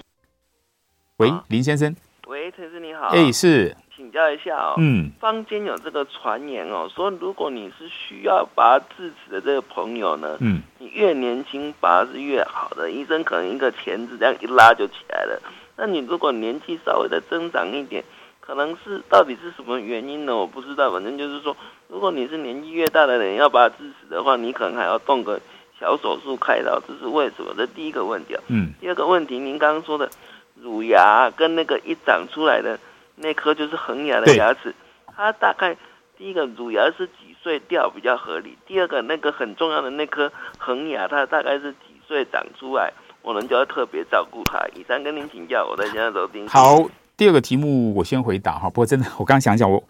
[1.17, 1.95] 喂，林先生，
[2.29, 3.77] 喂，陈师你好，哎是。
[4.17, 15.39] 请教一下哦，嗯，坊间有这个传言哦，说如果你是需要拔智齿的这个朋友呢，嗯，你越年轻拔是越好的，医生可能一个钳子这样一拉就起来了。
[15.77, 18.03] 那你如果年纪稍微的增长一点，
[18.41, 20.35] 可能是到底是什么原因呢？
[20.35, 21.55] 我不知道，反正就是说，
[21.89, 25.39] 如果你是年纪越大的人要拔智齿的话，你可能还要动个
[25.79, 27.53] 小手术开刀，这是为什么？
[27.55, 28.35] 这第一个问题。
[28.49, 30.09] 嗯，第二个问题，您刚刚说的
[30.55, 32.79] 乳牙跟那个一长出来的。
[33.17, 34.75] 那颗就是恒牙的牙齿，
[35.07, 35.75] 它大概
[36.19, 38.57] 第一个乳牙是几岁掉比较合理？
[38.67, 42.93] 第二个那个很重要的那颗恒牙，它大概是几岁长出来？
[43.23, 44.65] 我们就要特别照顾它。
[44.75, 46.47] 以上跟您请教，我在家都听。
[46.47, 46.79] 好，
[47.17, 48.69] 第二个题目我先回答哈。
[48.69, 49.83] 不过真的，我刚刚想讲，我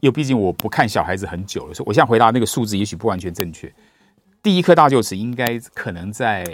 [0.00, 3.72] 因为毕竟我不看小孩子很久了，所以我现在回答那个数字也许不完全正确。
[4.42, 6.44] 第一颗大臼齿应该可能在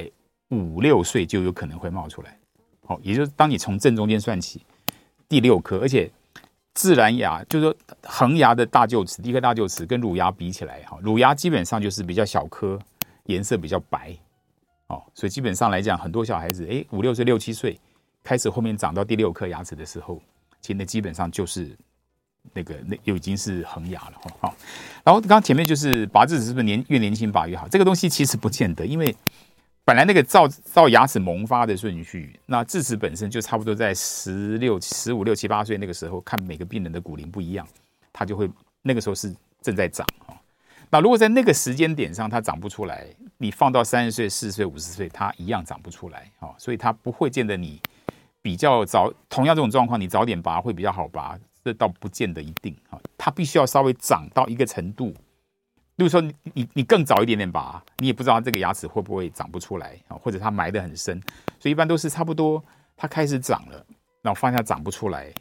[0.51, 2.39] 五六岁就有可能会冒出来。
[2.87, 4.63] 好，也就是当你从正中间算起，
[5.29, 6.11] 第六颗，而且。
[6.75, 12.79] 自然牙就是说恒牙的大臼齿，第一颗大臼齿跟乳牙比起来，哈，乳牙基本上就是比较小颗，
[13.25, 14.17] 颜色比较白，
[14.87, 17.79] 哦，所以基本上来讲，很多小孩子，诶，五六岁、六七岁
[18.23, 20.21] 开始后面长到第六颗牙齿的时候，
[20.61, 21.77] 其实基本上就是
[22.53, 24.31] 那个那又已经是恒牙了哈。
[24.41, 24.55] 好，
[25.03, 27.67] 然后刚刚前面就是拔智齿是不是年越年轻拔越好？
[27.69, 29.15] 这个东西其实不见得，因为
[29.89, 37.67] 本来那个造造牙齿萌发的顺序，那智齿本身就差不多在十六、十五六七八岁那个时候，看每个病人的骨龄不一样，
[38.13, 38.47] 它就会
[38.83, 40.39] 那个时候是正在长哈。
[40.91, 43.07] 那如果在那个时间点上它长不出来，
[43.39, 46.51] 你放到三十岁、四十岁、五十岁，它一样长不出来啊。
[46.59, 47.81] 所以它不会见得你
[48.43, 51.39] 比较早，同样这种状况，你早点拔会比较好拔。
[51.65, 55.15] 这倒不见得一定啊，它必须要稍微长到一个程度，
[55.99, 61.21] 例如说你你你更早一点点拔，你也不知道这个牙齿会不会长不出来啊，或者它埋得很深，
[61.59, 62.65] 所以一般都是差不多
[62.97, 63.85] 它开始长了，
[64.23, 65.33] 然后发现它长不出来，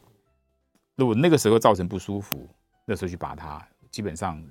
[0.96, 2.50] 如果那个时候造成不舒服，
[2.86, 4.44] 那时候去拔它，基本上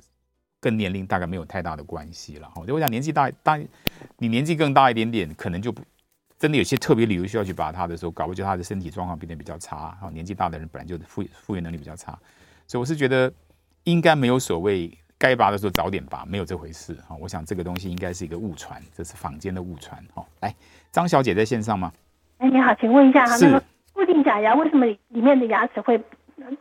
[0.61, 2.63] 跟年龄大概没有太大的关系了哈。
[2.69, 3.59] 我想年纪大大，
[4.19, 5.83] 你年纪更大一点点，可能就不。
[6.39, 12.13] 真的有些特别理由需要去拔它的时候，搞不就他的身体状况变得比较差，年纪大的人本来就复复原能力比较差，
[12.69, 13.33] 所以我是觉得
[13.85, 17.17] 应该没有所谓该拔的时候早点拔，没有这回事哈。
[17.21, 20.25] 我想这个东西应该是一个误传，这是坊间的误传哈。
[20.41, 20.55] 来，
[20.91, 21.93] 张小姐在线上吗？
[22.39, 23.63] 哎，你好，请问一下，那个
[23.93, 26.01] 固定假牙为什么里面的牙齿会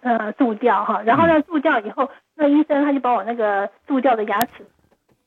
[0.02, 1.02] 呃蛀掉哈？
[1.04, 4.66] 然后呢，蛀掉以后，那医生他就把我那个蛀掉的牙齿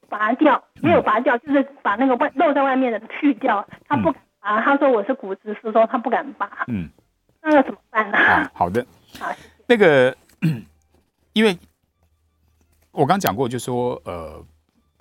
[0.08, 4.22] 拔掉，没有拔掉，就是把那个外露在外面的去掉，他不敢。
[4.40, 6.48] 啊，他说我是骨质疏松，他不敢拔。
[6.68, 6.88] 嗯，
[7.42, 8.16] 那要怎么办呢？
[8.16, 8.86] 啊，好的，
[9.18, 9.30] 好，
[9.66, 10.16] 那个，
[11.34, 11.58] 因为
[12.92, 14.44] 我刚讲过，就说呃，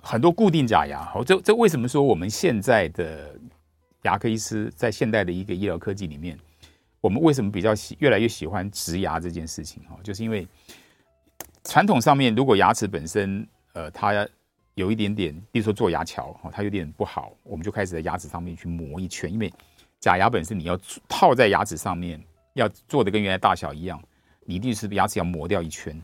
[0.00, 3.34] 很多固定假牙，好，这这为什么说我们现在的
[4.02, 6.38] 牙科医师在现代的一个医疗科技里面，
[7.00, 9.82] 我们为什么比较喜越来越喜欢植牙这件事情？
[9.84, 10.46] 哈，就是因为
[11.64, 14.26] 传统上面，如果牙齿本身，呃，它。
[14.74, 19.52] 有一点点，比如说做牙桥，哈，它有点不好，我们就开始在牙齿上面去磨一圈，因为
[19.98, 20.78] 假牙本身你要
[21.08, 22.22] 套在牙齿上面，
[22.54, 24.00] 要做的跟原来大小一样，
[24.44, 26.00] 你一定是牙齿要磨掉一圈。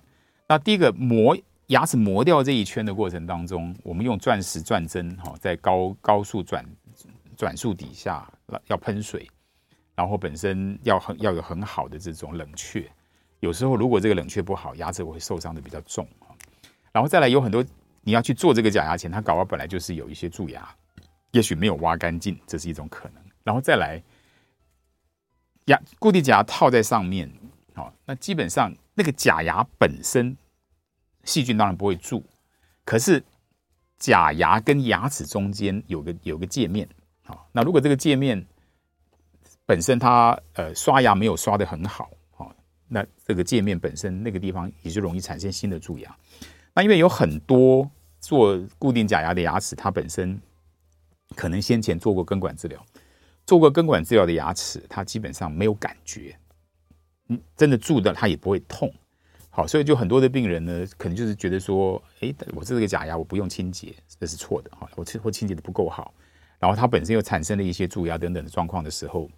[0.49, 1.37] 那第一个磨
[1.69, 6.65] 牙齿磨掉这一圈的过程当中，我们用钻石钻针，哈，在高高速转
[7.37, 8.31] 转速底下
[8.67, 9.29] 要喷水，
[9.95, 12.91] 然后本身要很要有很好的这种冷却。
[13.41, 16.07] 有时候如果这个冷却不好，牙齿会受伤的比较重，
[16.93, 17.65] 然后再来有很多。
[18.07, 20.69] 你要去做这个假牙前，它搞完本来就是有一些蛀牙，
[21.31, 23.23] 也许没有挖干净，这是一种可能。
[23.43, 24.03] 然后再来，
[25.65, 27.33] 牙固定假牙套在上面，
[27.73, 30.37] 好，那基本上那个假牙本身
[31.25, 32.23] 细菌当然不会住，
[32.85, 33.23] 可是
[33.99, 36.89] 假牙跟牙齿中间有个有个界面，
[37.23, 38.47] 好，那如果这个界面
[39.67, 42.55] 本身它呃刷牙没有刷得很好，好，
[42.89, 46.15] 那这个界面本身那个地方也就容易产生新的蛀牙。
[46.75, 50.39] 那因为有很多做固定假牙的牙齿，它本身
[51.35, 52.85] 可能先前做过根管治疗，
[53.47, 56.37] 做过根管治疗的牙齿，它基本上没有感觉，
[57.29, 58.93] 嗯，真的蛀的它也不会痛，
[59.57, 66.13] 好，所以就很多的病人呢，可能就是觉得说，哎，我这个假牙我不用清洁，这是错的，哈，我清或清洁的不够好，
[66.59, 69.31] 然后它本身又产生了一些蛀牙等等的状况的时候，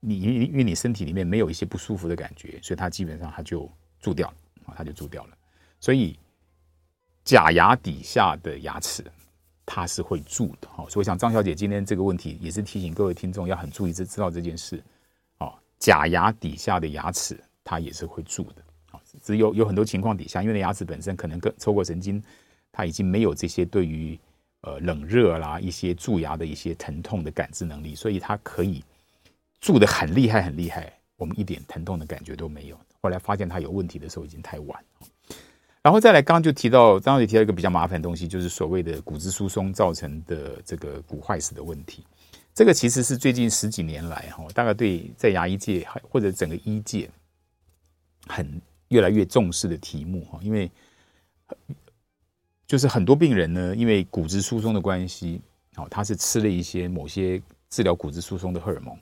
[0.00, 3.66] 你因为因为你身体里面没有一些不舒服的感觉，所以它基本上它就
[3.98, 4.34] 蛀掉了，
[4.66, 5.36] 啊，它就蛀掉了，
[5.80, 6.18] 所以。
[7.24, 9.04] 假牙底下的牙齿，
[9.64, 14.82] 它是会蛀的，好，所以像张小姐今天这个问题，也是提醒各位听众要很注意，知知道这件事，
[15.38, 18.62] 哦，假牙底下的牙齿它也是会蛀的，
[19.22, 22.22] 只有有很多情况底下，因为那牙齿本身可能跟抽过神经，
[22.72, 24.18] 它已经没有这些对于
[24.62, 28.82] 呃冷热啦一些蛀牙的一些疼痛的感知能力，所以它可以
[29.60, 34.84] 蛀得很厉害很厉害，我们一点疼痛的感觉都没有，后来发现它有问题的时候已经太晚。
[35.82, 42.04] 然后再来，刚刚就提到，刚刚也提到一个比较麻烦的东西，就是所谓的骨质疏松造成的这个骨坏死的问题。
[42.54, 47.10] 这个其实是最近十几年来哈，大概对在牙医界或者整个医界
[48.28, 48.60] 很
[48.92, 50.38] 越来越重视的题目哈。
[50.42, 50.70] 因为
[52.66, 55.40] 就是很多病人呢，因为骨质疏松的关系，
[55.76, 58.96] 哦，他是吃了一些某些治疗骨质疏松的荷尔蒙。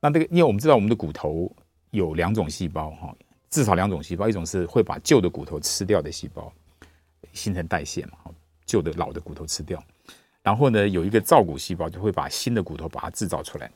[0.00, 1.50] 那这个，因为我们知道我们的骨头
[1.90, 3.16] 有两种细胞哈。
[3.48, 6.50] 至少两种细胞，一种是会把旧的骨头吃掉的细胞，
[7.34, 8.12] 新陈代谢嘛，
[8.64, 9.82] 旧的老的骨头吃掉。
[10.42, 13.70] 然后呢，有一个造骨细胞，就会把新的骨头把它制造出来。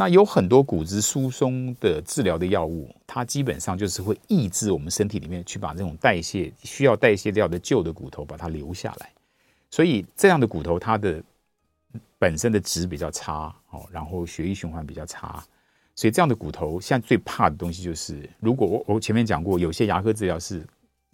[0.00, 9.10] 那有很多骨质疏松的治疗的药物，它基本上就是会抑制我们身体里面去把这种代谢需要代谢掉的旧的骨头把它留下来。
[9.72, 11.20] 所以这样的骨头，它的
[12.16, 15.44] 本身的质比较差，哦，然后血液循环比较差。
[15.96, 20.64] 所以这样的骨头，现在最怕的东西就是，如果我我前面讲过，有些牙科治疗是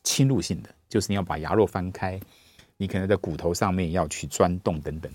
[0.03, 2.21] 侵入性的，就是你要把牙肉翻开，
[2.77, 5.11] 你可能在骨头上面要去钻洞等等。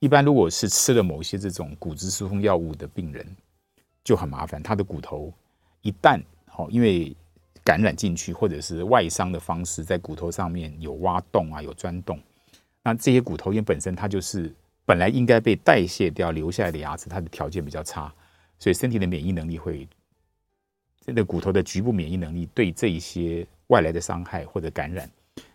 [0.00, 3.36] 一般如果是吃了某些这种骨质疏松药物的病人，
[4.02, 5.32] 就很麻烦，他的骨头
[5.82, 7.14] 一旦好，因为
[7.62, 12.18] 感染进去，或者是外伤的方式，在骨头上面有挖洞啊，有钻洞。
[12.82, 14.50] 那这些骨头因为本身它就是
[14.86, 18.12] 本来应该被代谢掉留下来的牙齿，它的条件比较差，
[18.58, 19.86] 所以身体的免疫能力会，
[21.04, 25.10] 这个骨头的局部免疫能力对这一些外来的伤害或者感染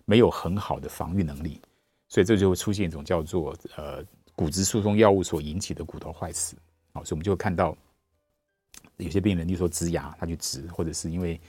[0.06, 1.60] 没有很好的防御能力，
[2.08, 4.06] 所以这就会出现一种叫做呃
[4.36, 6.56] 骨质疏松药物所引起的骨头坏死。
[6.94, 7.76] 好，所以我们就会看到
[8.98, 11.40] 有些病人，例如说植牙，他去植，或者是因为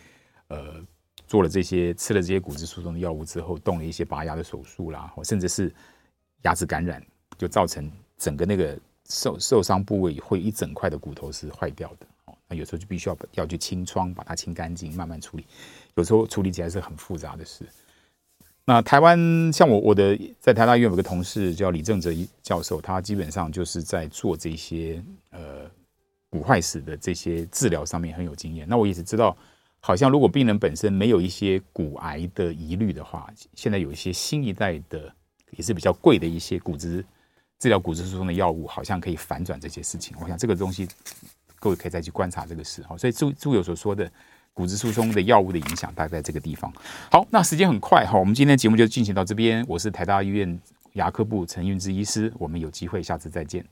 [0.49, 0.84] 呃
[1.26, 5.72] 做了这些吃了这些骨质疏松的药物之后，动了一些拔牙的手术啦，或甚至是
[6.43, 7.05] 牙齿感染，
[7.37, 8.78] 就造成整个那个
[9.09, 12.07] 受受伤部位会一整块的骨头是坏掉的。
[12.26, 15.47] 哦，那有时候就必须要要去清创，把它清干净，慢慢处理。
[15.95, 17.64] 有时候处理起来是很复杂的事。
[18.68, 19.16] 那台湾
[19.52, 22.10] 像我我的在台大医院有个同事叫李正哲
[22.42, 25.00] 教授，他基本上就是在做这些
[25.30, 25.70] 呃
[26.28, 28.66] 骨坏死的这些治疗上面很有经验。
[28.68, 29.36] 那我一直知道，
[29.78, 35.14] 好像如果病人本身没有一些骨癌的疑虑的话，现在有一些新一代的
[35.52, 37.04] 也是比较贵的一些骨质
[37.60, 40.16] 治疗骨质疏松的药物，好像可以反转这些事情。
[40.20, 40.88] 我想这个东西
[41.60, 42.82] 各位可以再去观察这个事。
[42.82, 44.10] 哈，所以朱朱友所说的。
[44.57, 46.72] 骨质疏松的药物的影响，大概在这个地方。
[47.11, 49.62] 好，那时间很快哈，我们今天节目就进行到这边。
[49.68, 50.59] 我是台大医院
[50.94, 53.62] 牙科部陈运之医师，我们有机会下次再见。